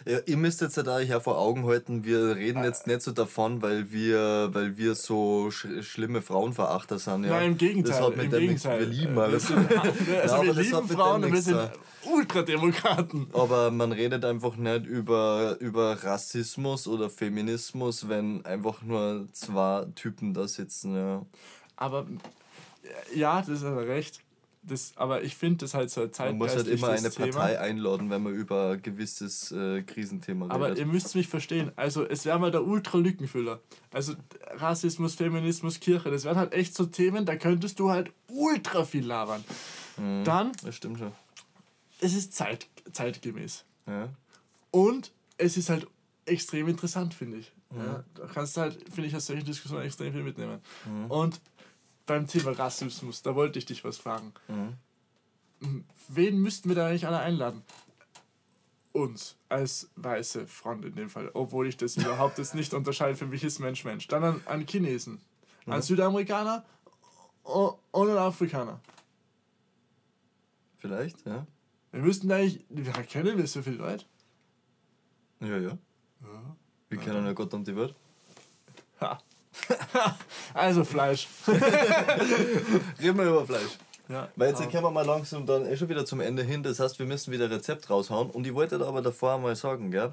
[0.05, 3.13] Ja, ihr müsst jetzt halt euch ja vor Augen halten, wir reden jetzt nicht so
[3.13, 7.25] davon, weil wir, weil wir so sch schlimme Frauenverachter sind.
[7.25, 7.31] Ja.
[7.31, 7.93] Nein, im Gegenteil.
[7.93, 8.81] Das hat mit im dem Gegenteil.
[8.81, 9.49] wir lieben Äh, alles.
[9.49, 9.73] Wir, sind,
[10.23, 11.71] also Ja, wir lieben Frauen und wir nichts sind
[12.05, 13.29] Ultrademokraten.
[13.33, 20.35] Aber man redet einfach nicht über, über Rassismus oder Feminismus, wenn einfach nur zwei Typen
[20.35, 20.97] da sitzen.
[20.97, 21.25] Ja.
[21.77, 22.07] Aber
[22.83, 24.21] äh, ja, das ist aber recht.
[24.65, 28.11] Das, aber ich finde das halt so ein Man muss halt immer eine Partei einladen,
[28.11, 30.79] wenn man über ein gewisses äh, Krisenthema Aber redet.
[30.79, 31.73] ihr müsst mich verstehen.
[31.75, 33.61] Also, es wäre mal der Ultra-Lückenfüller.
[33.93, 34.15] Also,
[34.53, 39.05] Rassismus, Feminismus, Kirche, das wären halt echt so Themen, da könntest du halt ultra viel
[39.05, 39.43] labern.
[39.97, 40.23] Mhm.
[40.25, 41.13] Dann, das stimmt schon.
[42.01, 43.65] es ist zeit, zeitgemäß.
[43.89, 44.11] Ja.
[44.71, 45.89] Und es ist halt
[46.25, 47.53] extrem interessant, finde ich.
[47.71, 47.79] Mhm.
[47.79, 50.61] Ja, da kannst du halt, finde ich, aus solchen Diskussionen extrem viel mitnehmen.
[50.87, 51.11] Mhm.
[51.11, 51.41] Und
[52.07, 54.33] beim Thema Rassismus, da wollte ich dich was fragen.
[54.49, 55.85] Mhm.
[56.09, 57.63] Wen müssten wir da eigentlich alle einladen?
[58.93, 61.31] Uns, als weiße Front in dem Fall.
[61.35, 64.07] Obwohl ich das überhaupt jetzt nicht unterscheide, für mich ist Mensch Mensch.
[64.09, 65.21] Dann an, an Chinesen,
[65.67, 66.65] an Südamerikaner
[67.43, 68.81] und an Afrikaner.
[70.79, 71.47] Vielleicht, ja.
[71.93, 74.05] Wir müssten eigentlich, ja, kennen wir so viele Leute?
[75.41, 75.79] Ja, ja.
[76.89, 77.95] Wir kennen ja Gott und die Welt.
[79.01, 79.19] Ha.
[80.55, 81.29] also Fleisch.
[81.47, 83.79] Reden wir über Fleisch.
[84.09, 86.63] Ja, Weil jetzt kommen wir mal langsam dann eh schon wieder zum Ende hin.
[86.63, 88.31] Das heißt, wir müssen wieder Rezept raushauen.
[88.31, 90.11] Und ich wollte da aber davor mal sagen, gell?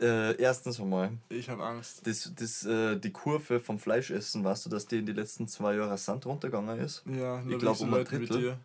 [0.00, 2.06] Äh, erstens einmal, ich habe Angst.
[2.06, 5.74] das, das, äh, die Kurve vom Fleischessen, weißt du, dass die in den letzten zwei
[5.74, 7.02] Jahren rasant runtergegangen ist?
[7.04, 8.38] Ja, nur Ich glaub, wegen so um ein Drittel.
[8.38, 8.58] dir.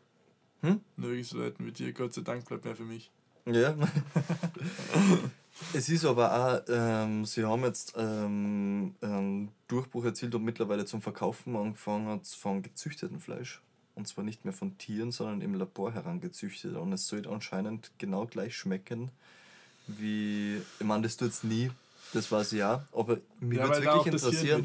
[0.62, 0.82] Hm?
[0.96, 1.92] Nur wegen so Leuten wie dir.
[1.92, 3.10] Gott sei Dank bleibt mehr für mich.
[3.48, 3.74] Ja.
[5.74, 11.02] es ist aber auch, ähm, sie haben jetzt ähm, einen Durchbruch erzielt und mittlerweile zum
[11.02, 13.62] Verkaufen angefangen hat von gezüchtetem Fleisch.
[13.96, 16.76] Und zwar nicht mehr von Tieren, sondern im Labor herangezüchtet.
[16.76, 19.12] Und es soll anscheinend genau gleich schmecken
[19.88, 20.62] wie.
[20.80, 21.70] Ich meine, das tut es nie,
[22.14, 22.86] das ich ja.
[22.92, 24.64] Aber mich ja, würde es wirklich interessieren.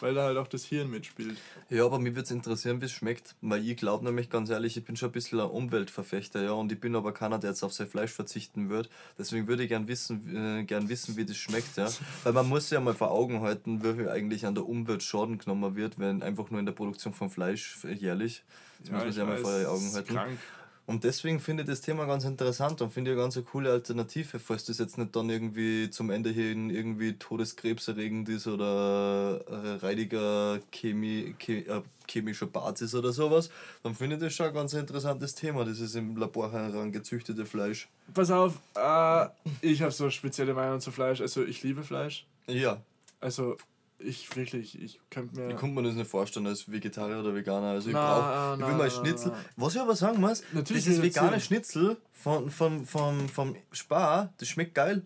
[0.00, 1.36] Weil da halt auch das Hirn mitspielt.
[1.68, 4.76] Ja, aber mich würde es interessieren, wie es schmeckt, weil ich glaube nämlich ganz ehrlich,
[4.76, 7.62] ich bin schon ein bisschen ein Umweltverfechter, ja, und ich bin aber keiner, der jetzt
[7.62, 8.88] auf sein Fleisch verzichten wird.
[9.18, 11.88] Deswegen würde ich gern wissen, äh, gern wissen, wie das schmeckt, ja.
[12.22, 15.38] Weil man muss ja mal vor Augen halten, wie viel eigentlich an der Umwelt Schaden
[15.38, 18.44] genommen wird, wenn einfach nur in der Produktion von Fleisch jährlich.
[18.80, 20.14] Das muss man ich sich ja mal vor Augen halten.
[20.14, 20.38] Krank.
[20.86, 24.38] Und deswegen finde ich das Thema ganz interessant und finde ich eine ganz coole Alternative,
[24.38, 30.60] falls das jetzt nicht dann irgendwie zum Ende hin irgendwie todeskrebserregend ist oder äh, reidiger
[30.70, 33.48] Chemie, Che- äh, chemischer Bart ist oder sowas,
[33.82, 37.88] dann finde ich das schon ein ganz interessantes Thema, dieses im Labor herangezüchtete Fleisch.
[38.12, 39.26] Pass auf, äh,
[39.62, 41.22] ich habe so eine spezielle Meinung zu Fleisch.
[41.22, 42.26] Also ich liebe Fleisch.
[42.46, 42.82] Ja,
[43.20, 43.56] Also
[44.04, 45.50] ich wirklich, ich könnte mir.
[45.50, 47.68] Ich konnte mir das nicht vorstellen als Vegetarier oder Veganer.
[47.68, 49.32] Also ich brauche, ich will mal Schnitzel.
[49.56, 51.26] Was ich aber sagen muss, Natürlich dieses reduzieren.
[51.26, 55.02] vegane Schnitzel von, von, vom, vom Spar, das schmeckt geil.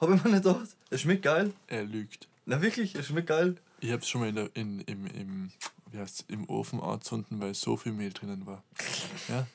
[0.00, 0.68] Habe ich mir nicht gedacht.
[0.90, 1.52] Es schmeckt geil.
[1.68, 2.28] Er lügt.
[2.44, 3.56] Na wirklich, es schmeckt geil.
[3.80, 5.52] Ich hab's schon mal in der, in, im, im,
[5.90, 8.62] wie heißt's, im Ofen anzünden, weil so viel Mehl drinnen war.
[9.28, 9.46] Ja?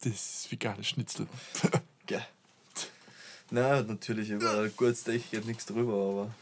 [0.00, 1.26] Das ist vegane Schnitzel.
[2.06, 2.26] Geil.
[3.50, 6.34] Na, natürlich, über ein gutes Steak geht nichts drüber, aber.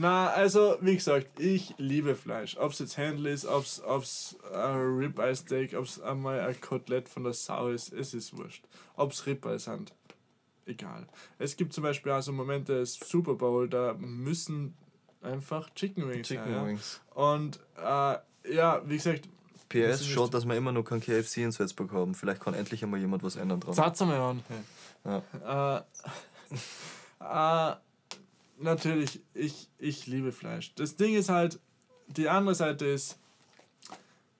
[0.00, 2.56] Na, also, wie gesagt, ich liebe Fleisch.
[2.56, 7.06] Ob es jetzt Händel ist, ob es ein Ribeye Steak, ob es einmal ein Kotelett
[7.06, 8.64] von der Sau ist, es ist wurscht.
[8.96, 9.92] Ob es Ribeye sind,
[10.64, 11.06] egal.
[11.38, 14.74] Es gibt zum Beispiel auch so Momente, das Super Bowl, da müssen
[15.20, 16.54] einfach Chicken Wings Chicken sein.
[16.54, 16.66] Ja?
[16.66, 17.00] Wings.
[17.14, 19.28] Und äh, ja, wie gesagt,
[19.68, 22.14] PS, schaut, dass wir immer noch kein KFC in Salzburg haben.
[22.14, 23.74] Vielleicht kann endlich einmal jemand was ändern dran.
[23.74, 24.42] Satz einmal an.
[25.04, 25.84] Ja.
[27.20, 27.76] Äh, äh,
[28.60, 30.74] natürlich, ich, ich liebe Fleisch.
[30.74, 31.58] Das Ding ist halt,
[32.08, 33.18] die andere Seite ist,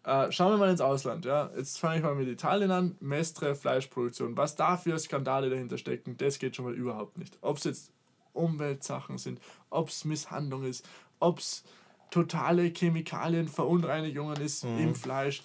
[0.05, 1.25] äh, schauen wir mal ins Ausland.
[1.25, 1.51] Ja?
[1.57, 2.97] Jetzt fange ich mal mit Italien an.
[3.01, 4.37] Mestre Fleischproduktion.
[4.37, 7.37] Was da für Skandale dahinter stecken, das geht schon mal überhaupt nicht.
[7.43, 7.93] Ob es jetzt
[8.33, 9.41] Umweltsachen sind,
[9.71, 11.65] ob es Misshandlung ist, ob es
[12.11, 15.43] totale Chemikalienverunreinigungen ist im Fleisch.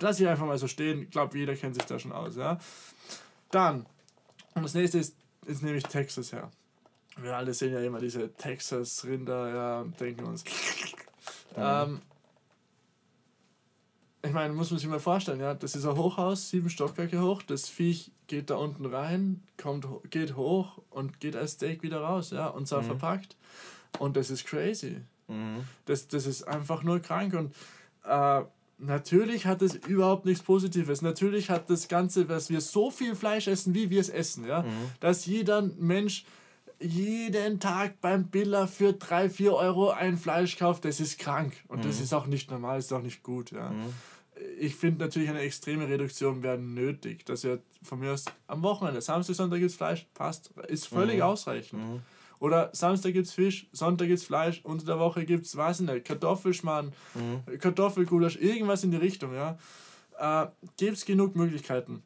[0.00, 1.02] Lass ich einfach mal so stehen.
[1.02, 2.36] Ich glaube, jeder kennt sich da schon aus.
[2.36, 2.58] Ja?
[3.50, 3.86] Dann,
[4.54, 6.50] und das nächste ist, ist nämlich Texas her.
[7.20, 10.44] Wir alle sehen ja immer diese Texas-Rinder ja, und denken uns.
[11.56, 12.02] Ähm,
[14.22, 17.42] ich meine, muss man sich mal vorstellen, ja, das ist ein Hochhaus, sieben Stockwerke hoch,
[17.42, 22.30] das Viech geht da unten rein, kommt, geht hoch und geht als Steak wieder raus,
[22.30, 23.36] ja, und zwar verpackt.
[23.98, 25.00] Und das ist crazy.
[25.28, 25.64] Mhm.
[25.86, 27.54] Das, das ist einfach nur krank und
[28.04, 28.42] äh,
[28.78, 31.02] natürlich hat es überhaupt nichts Positives.
[31.02, 34.64] Natürlich hat das Ganze, dass wir so viel Fleisch essen, wie wir es essen, ja,
[35.00, 36.24] dass jeder Mensch
[36.80, 41.54] jeden Tag beim Biller für 3, 4 Euro ein Fleisch kauft, das ist krank.
[41.68, 43.50] Und das ist auch nicht normal, ist auch nicht gut.
[43.50, 43.72] Ja.
[44.58, 47.26] Ich finde natürlich eine extreme Reduktion wäre nötig.
[47.26, 51.22] Dass wir von mir aus am Wochenende, Samstag, Sonntag gibt es Fleisch, passt, ist völlig
[51.22, 52.02] ausreichend.
[52.40, 55.80] Oder Samstag gibt es Fisch, Sonntag gibt es Fleisch, unter der Woche gibt es, weiß
[55.80, 56.92] ich nicht, Kartoffelschmarrn,
[57.58, 59.58] Kartoffelgulasch, irgendwas in die Richtung, ja.
[60.18, 62.02] Äh, gibt es genug Möglichkeiten.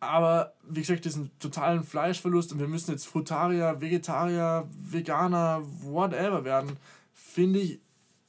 [0.00, 6.78] Aber wie gesagt, diesen totalen Fleischverlust und wir müssen jetzt Frutarier, Vegetarier, Veganer, whatever werden,
[7.12, 7.80] finde ich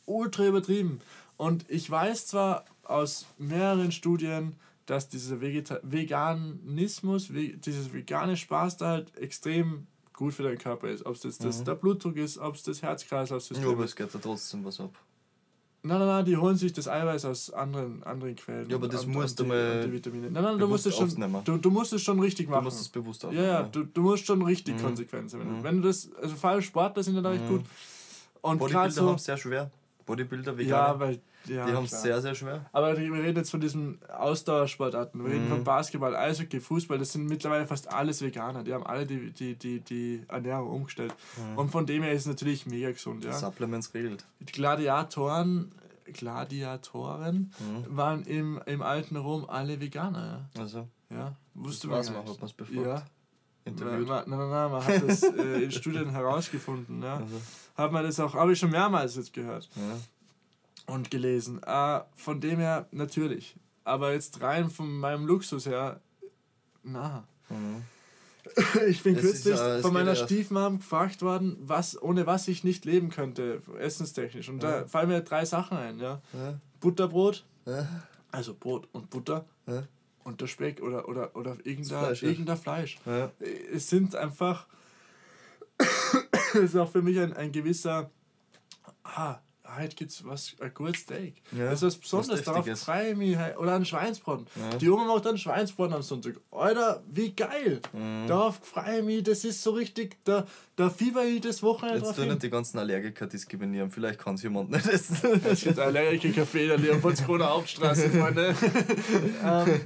[0.06, 1.00] ultra übertrieben.
[1.38, 8.78] Und ich weiß zwar aus mehreren Studien, dass dieser Vegeta Veganismus, ve dieses vegane Spaß
[8.78, 11.06] da halt extrem gut für deinen Körper ist.
[11.06, 13.92] Ob es jetzt das, der Blutdruck ist, ob es das Herz-Kreislauf-System Ja, aber ist.
[13.92, 14.94] es geht da trotzdem was ab.
[15.84, 18.70] Nein, nein, nein, die holen sich das Eiweiß aus anderen, anderen Quellen.
[18.70, 20.30] Ja, aber das und- musst und du die- mal die Vitamine.
[20.30, 21.10] Nein, nein, du musst es schon,
[21.44, 22.66] du, du musst es schon richtig Du machen.
[22.66, 23.48] musst es bewusst ja, aufnehmen.
[23.48, 24.82] ja, du, du musst schon richtig Mhm.
[24.84, 25.42] konsequent sein.
[25.64, 27.62] Wenn du das, also vor allem Sportler sind ja da recht gut.
[28.42, 29.72] Und Bodybuilder so, haben es sehr schwer.
[30.12, 32.66] Bodybuilder, ja, Veganer, weil, ja, die haben es sehr, sehr schwer.
[32.72, 35.24] Aber wir reden jetzt von diesen Ausdauersportarten.
[35.24, 35.50] Wir reden Mhm.
[35.50, 36.98] von Basketball, Eishockey, Fußball.
[36.98, 38.64] Das sind mittlerweile fast alles Veganer.
[38.64, 41.14] Die haben alle die, die, die, die Ernährung umgestellt.
[41.56, 43.24] Und von dem her ist es natürlich mega gesund.
[43.26, 43.34] Ja?
[43.34, 44.26] Supplements regelt.
[44.40, 45.72] Die Gladiatoren,
[46.14, 47.96] Gladiatoren Mhm.
[47.98, 50.50] waren im, im alten Rom alle Veganer.
[50.58, 51.36] Also, Ja, ja?
[51.54, 52.86] wusste man gar man, hat man es befragt.
[52.86, 53.04] Ja,
[53.66, 54.08] Interviewt.
[54.08, 57.02] Nein, nein, nein, man hat das äh, in Studien herausgefunden.
[57.04, 57.18] Ja.
[57.18, 57.42] Also,
[57.78, 60.94] Hat man das auch, habe ich schon mehrmals jetzt gehört ja.
[60.94, 61.62] und gelesen.
[61.64, 63.56] Äh, von dem her natürlich.
[63.84, 66.00] Aber jetzt rein von meinem Luxus her,
[66.84, 67.24] na.
[67.50, 67.84] Mhm.
[68.88, 72.64] Ich bin Es ist kürzlich es von meiner Stiefmam gefragt worden, was, ohne was ich
[72.64, 74.50] nicht leben könnte, essenstechnisch.
[74.50, 74.88] Und da Ja.
[74.88, 76.00] fallen mir drei Sachen ein.
[76.00, 76.22] Ja.
[76.80, 77.46] Butterbrot,
[78.32, 79.46] also Brot und Butter.
[80.24, 83.00] Und der Speck oder, oder, oder irgendein Fleisch, irgendein Fleisch.
[83.06, 83.32] Ja.
[83.74, 84.68] Es sind einfach,
[86.54, 88.12] es ist auch für mich ein, ein gewisser,
[89.04, 89.40] ah,
[89.78, 91.42] heute gibt's was, ein gutes Steak.
[91.52, 93.36] Ja, das ist was Besonderes, darauf freue ich mich.
[93.38, 94.48] halt- Oder ein Schweinsbraten.
[94.56, 94.78] Ja.
[94.78, 96.36] Die Oma macht einen Schweinsbraten am Sonntag.
[96.52, 97.82] Alter, wie geil!
[97.94, 98.28] Mhm.
[98.28, 100.46] Darauf freue ich mich, das ist so richtig, da,
[100.76, 103.92] da fieber ich das Wochenende Jetzt drauf tun nicht die ganzen Allergiker diskriminieren.
[103.92, 105.42] Vielleicht kann es jemand nicht essen.
[105.46, 108.56] Es gibt Allergiker-Café in der Leopoldskroner Hauptstraße, Freunde.
[109.44, 109.82] ähm,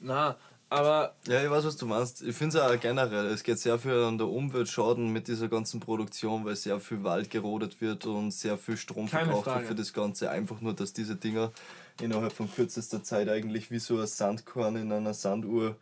[0.00, 0.36] na,
[0.72, 2.22] aber Ja, ich weiß, was du meinst.
[2.22, 3.26] Ich finde es auch generell.
[3.26, 7.04] Es geht sehr viel an der Umwelt schaden mit dieser ganzen Produktion, weil sehr viel
[7.04, 10.30] Wald gerodet wird und sehr viel Strom verbraucht wird für das Ganze.
[10.30, 11.52] Einfach nur, dass diese Dinger
[12.00, 15.76] innerhalb von kürzester Zeit eigentlich wie so ein Sandkorn in einer Sanduhr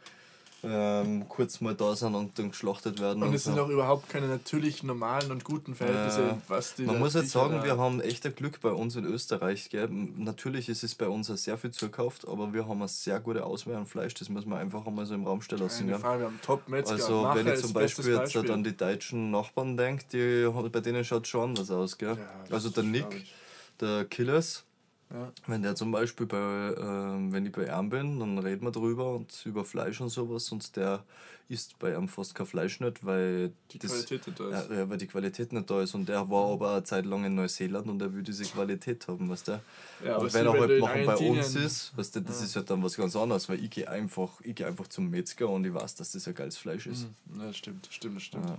[0.62, 3.22] ähm, kurz mal da sind und dann geschlachtet werden.
[3.22, 3.50] Und es so.
[3.50, 7.32] sind auch überhaupt keine natürlichen, normalen und guten Verhältnisse, Äh, was die Man muss jetzt
[7.32, 9.70] Viecher sagen, wir haben echt ein Glück bei uns in Österreich.
[9.70, 9.88] Gell?
[9.90, 13.76] Natürlich ist es bei uns sehr viel zukauft, aber wir haben eine sehr gute Auswahl
[13.76, 14.14] an Fleisch.
[14.14, 15.86] Das muss man einfach einmal so im Raum stehen lassen.
[15.86, 15.98] Gell?
[15.98, 16.94] Frage, wir haben Top-Metzger.
[16.94, 20.80] Also, Macher wenn ich zum Beispiel jetzt halt an die deutschen Nachbarn denke, die, bei
[20.80, 21.96] denen schaut es schon anders aus.
[21.98, 22.16] Gell?
[22.18, 23.34] Ja, also, der Nick, ich.
[23.80, 24.64] der Killers,
[25.12, 25.32] Ja.
[25.48, 29.14] wenn der zum Beispiel bei, ähm, wenn ich bei ihm bin, dann reden wir drüber
[29.16, 31.02] und über Fleisch und sowas und der
[31.48, 34.70] isst bei ihm fast kein Fleisch nicht, weil Die das, Qualität nicht da ist.
[34.70, 37.24] ja, ja, weil die Qualität nicht da ist und der war aber eine Zeit lang
[37.24, 39.60] in Neuseeland und er will diese Qualität haben, weißt du?
[40.04, 42.80] Ja, und wenn er halt machen bei uns ist, weißt du, das ist halt dann
[42.84, 45.96] was ganz anderes, weil ich gehe einfach, ich gehe einfach zum Metzger und ich weiß,
[45.96, 47.08] dass das ein geiles Fleisch ist.
[47.26, 47.40] Mhm.
[47.40, 48.48] Ja, stimmt, stimmt, stimmt.
[48.48, 48.58] Ja.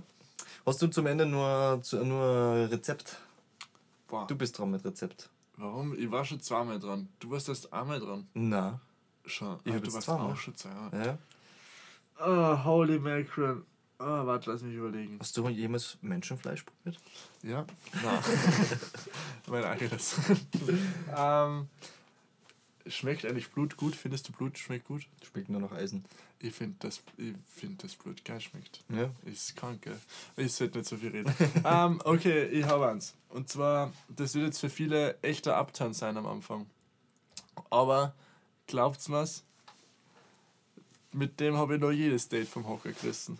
[0.66, 3.16] Hast du zum Ende nur, nur ein Rezept?
[4.06, 5.30] Boah, Du bist dran mit Rezept.
[5.62, 5.96] Warum?
[5.98, 7.08] Ich war schon zweimal dran.
[7.20, 8.26] Du warst erst einmal dran.
[8.34, 8.80] Na,
[9.24, 9.58] Schon.
[9.64, 10.32] Ich Ah, du warst zweimal.
[10.32, 10.90] auch schon zweimal.
[11.06, 11.18] ja.
[12.18, 13.62] Oh, holy mackerel.
[13.98, 15.16] Oh, warte, lass mich überlegen.
[15.20, 17.00] Hast du jemals Menschenfleisch probiert?
[17.42, 17.64] Ja?
[18.02, 18.18] Nein.
[19.48, 20.16] mein eigenes.
[21.16, 21.68] ähm,
[22.86, 23.94] schmeckt eigentlich Blut gut?
[23.96, 25.06] Findest du Blut schmeckt gut?
[25.22, 26.04] Schmeckt nur nach Eisen.
[26.38, 28.80] Ich finde, das, ich find, das Blut geil schmeckt.
[28.88, 29.10] Ja.
[29.24, 29.98] Ist krank, gell?
[30.36, 31.32] Ich sollte nicht so viel reden.
[31.64, 33.14] ähm, okay, ich habe eins.
[33.28, 36.66] Und zwar, das wird jetzt für viele echter Upturn sein am Anfang.
[37.70, 38.14] Aber
[38.66, 39.44] glaubt's mir's?
[41.12, 43.38] Mit dem habe ich noch jedes Date vom Hocker gerissen.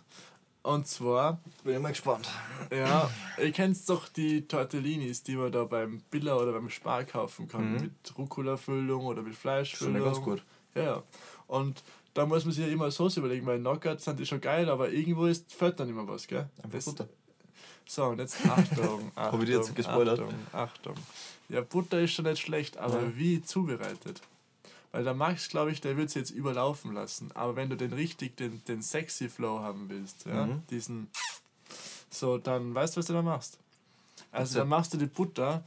[0.63, 2.27] Und zwar, Bin ich mal gespannt.
[2.71, 7.47] ja, ihr kennt doch die Tortellinis, die man da beim Billa oder beim Spar kaufen
[7.49, 7.73] kann.
[7.73, 7.81] Mhm.
[7.81, 10.03] Mit Rucola-Füllung oder mit Schon Fleischfüllung.
[10.03, 10.41] ganz gut.
[10.73, 11.03] Ja.
[11.47, 11.83] Und
[12.13, 14.89] da muss man sich ja immer Soße überlegen, weil Knockouts sind die schon geil, aber
[14.89, 16.47] irgendwo ist, fällt dann immer was, gell?
[16.57, 17.09] Einfach Das- Butter.
[17.85, 19.11] So, und jetzt Achtung, Achtung.
[19.17, 20.21] Hab ich dir jetzt gespoilert?
[20.21, 20.95] Achtung, Achtung.
[21.49, 23.17] Ja, Butter ist schon nicht schlecht, aber Ja.
[23.17, 24.21] wie zubereitet?
[24.93, 27.31] Weil der Max, glaube ich, der wird es jetzt überlaufen lassen.
[27.33, 30.63] Aber wenn du den richtig, den, den sexy Flow haben willst, ja, Mhm.
[30.69, 31.09] diesen,
[32.11, 33.57] so, dann weißt du, was du da machst.
[34.31, 35.63] Also dann machst du die Butter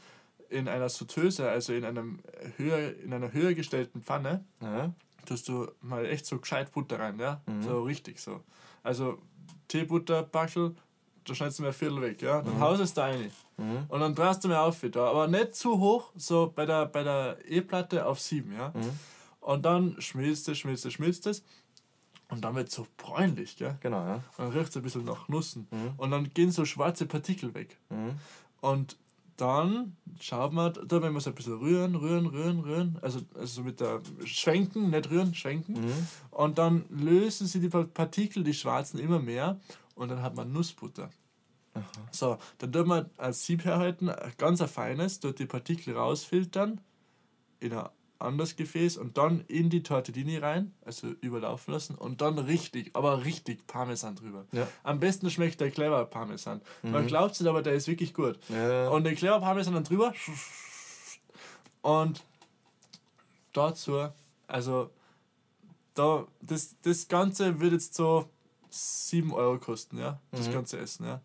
[0.49, 2.21] in einer Sauteuse, also in, einem
[2.57, 4.93] höher, in einer höher gestellten Pfanne, Ja.
[5.27, 7.41] tust du mal echt so gescheit Butter rein, ja?
[7.47, 7.63] Mhm.
[7.65, 8.41] So richtig so.
[8.85, 9.19] Also
[9.67, 10.77] Teebutter, Backel,
[11.25, 12.43] da schneidest du mir ein Viertel weg, ja?
[12.43, 12.61] Dann Mhm.
[12.61, 13.33] haust du es da rein.
[13.57, 13.87] Mhm.
[13.89, 15.07] Und dann drehst du mir auf wieder.
[15.11, 18.69] Aber nicht zu hoch, so bei der, bei der E-Platte auf 7, ja?
[18.69, 18.97] Mhm.
[19.47, 21.45] Und dann schmilzt es, schmilzt es, schmilzt es.
[22.29, 23.79] Und dann wird es so bräunlich, gell?
[23.79, 24.15] Genau, ja.
[24.17, 25.69] Und dann riecht es ein bisschen nach Nussen.
[25.71, 25.93] Mhm.
[25.99, 27.79] Und dann gehen so schwarze Partikel weg.
[27.89, 28.19] Mhm.
[28.61, 28.97] Und
[29.37, 33.47] dann schaut man, da wenn wir so ein bisschen rühren, rühren, rühren, rühren, also, also
[33.47, 35.75] so mit der Schwenken, nicht rühren, schwenken.
[35.75, 36.07] Mhm.
[36.33, 39.61] Und dann lösen sie die Partikel, die schwarzen, immer mehr.
[39.95, 41.09] Und dann hat man Nussbutter.
[42.11, 46.81] So, dann tut man als Sieb herhalten, ganz ein feines, dort die Partikel rausfiltern,
[47.61, 47.75] in
[48.19, 52.91] ein anderes Gefäß und dann in die Tortellini rein, also überlaufen lassen und dann richtig,
[52.95, 54.47] aber richtig Parmesan drüber.
[54.53, 54.67] Ja.
[54.83, 56.61] Am besten schmeckt der Clever Parmesan.
[56.83, 58.39] Man glaubt es nicht, aber der ist wirklich gut.
[58.49, 58.89] Ja.
[58.89, 60.15] Und den Clever Parmesan dann drüber.
[61.83, 62.25] Und
[63.53, 64.09] dazu,
[64.47, 64.91] also
[65.95, 68.29] da, das, das Ganze wird jetzt so
[68.71, 70.53] 7 Euro kosten, ja, das Mhm.
[70.53, 71.21] ganze Essen, ja.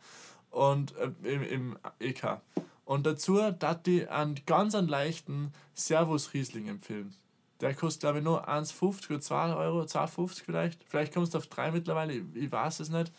[0.51, 2.41] Und äh, im, im EK.
[2.85, 7.13] Und dazu darf ich einen ganz einen leichten Servus Riesling empfehlen.
[7.61, 10.83] Der kostet, glaube ich, nur 1,50 oder 2 Euro, 2,50 vielleicht.
[10.87, 13.11] Vielleicht kommst du auf 3 mittlerweile, ich, ich weiß es nicht.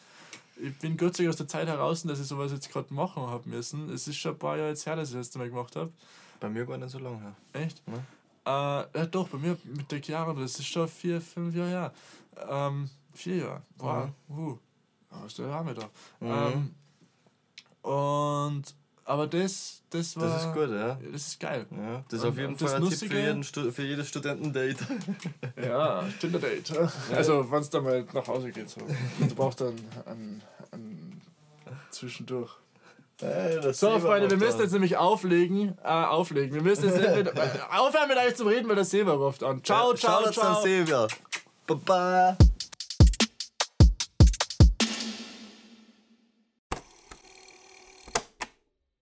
[0.56, 3.22] Ich bin Gott sei Dank aus der Zeit heraus, dass ich sowas jetzt gerade machen
[3.22, 3.88] habe müssen.
[3.88, 5.92] Es ist schon ein paar Jahre jetzt her, dass ich das letzte Mal gemacht habe.
[6.40, 7.34] Bei mir gar nicht so lange her.
[7.52, 7.82] Echt?
[7.86, 8.82] Ja.
[8.82, 11.92] Äh, ja, doch, bei mir mit der Chiara, das ist schon vier, fünf Jahre her.
[12.48, 13.62] Ähm, vier Jahre.
[13.78, 14.08] Wow.
[14.28, 14.58] Uh.
[15.10, 15.90] Was haben wir da?
[16.20, 16.74] Mhm.
[17.84, 18.74] Ähm, und,
[19.12, 20.26] aber das, das war.
[20.26, 20.98] Das ist gut, ja.
[21.12, 21.66] Das ist geil.
[21.70, 24.86] Ja, das ist auf jeden Fall ein Tipp für, jeden Stu für jedes Studentendate.
[25.62, 26.72] Ja, Tinder-Date.
[27.14, 28.70] Also, wenn es dann mal nach Hause geht.
[28.70, 28.80] So.
[28.80, 29.74] Und du brauchst dann
[30.06, 30.42] ein,
[30.72, 31.20] ein
[31.90, 32.52] zwischendurch.
[33.20, 35.76] Hey, So, Freunde, wir müssen jetzt nämlich auflegen.
[35.84, 36.54] Äh, auflegen.
[36.54, 37.28] Wir müssen jetzt mit,
[37.70, 39.62] aufhören mit euch zu reden, weil der Silber ruft an.
[39.62, 40.62] Ciao, ciao, an ciao.
[40.62, 41.06] Silvia.
[41.66, 42.36] Baba.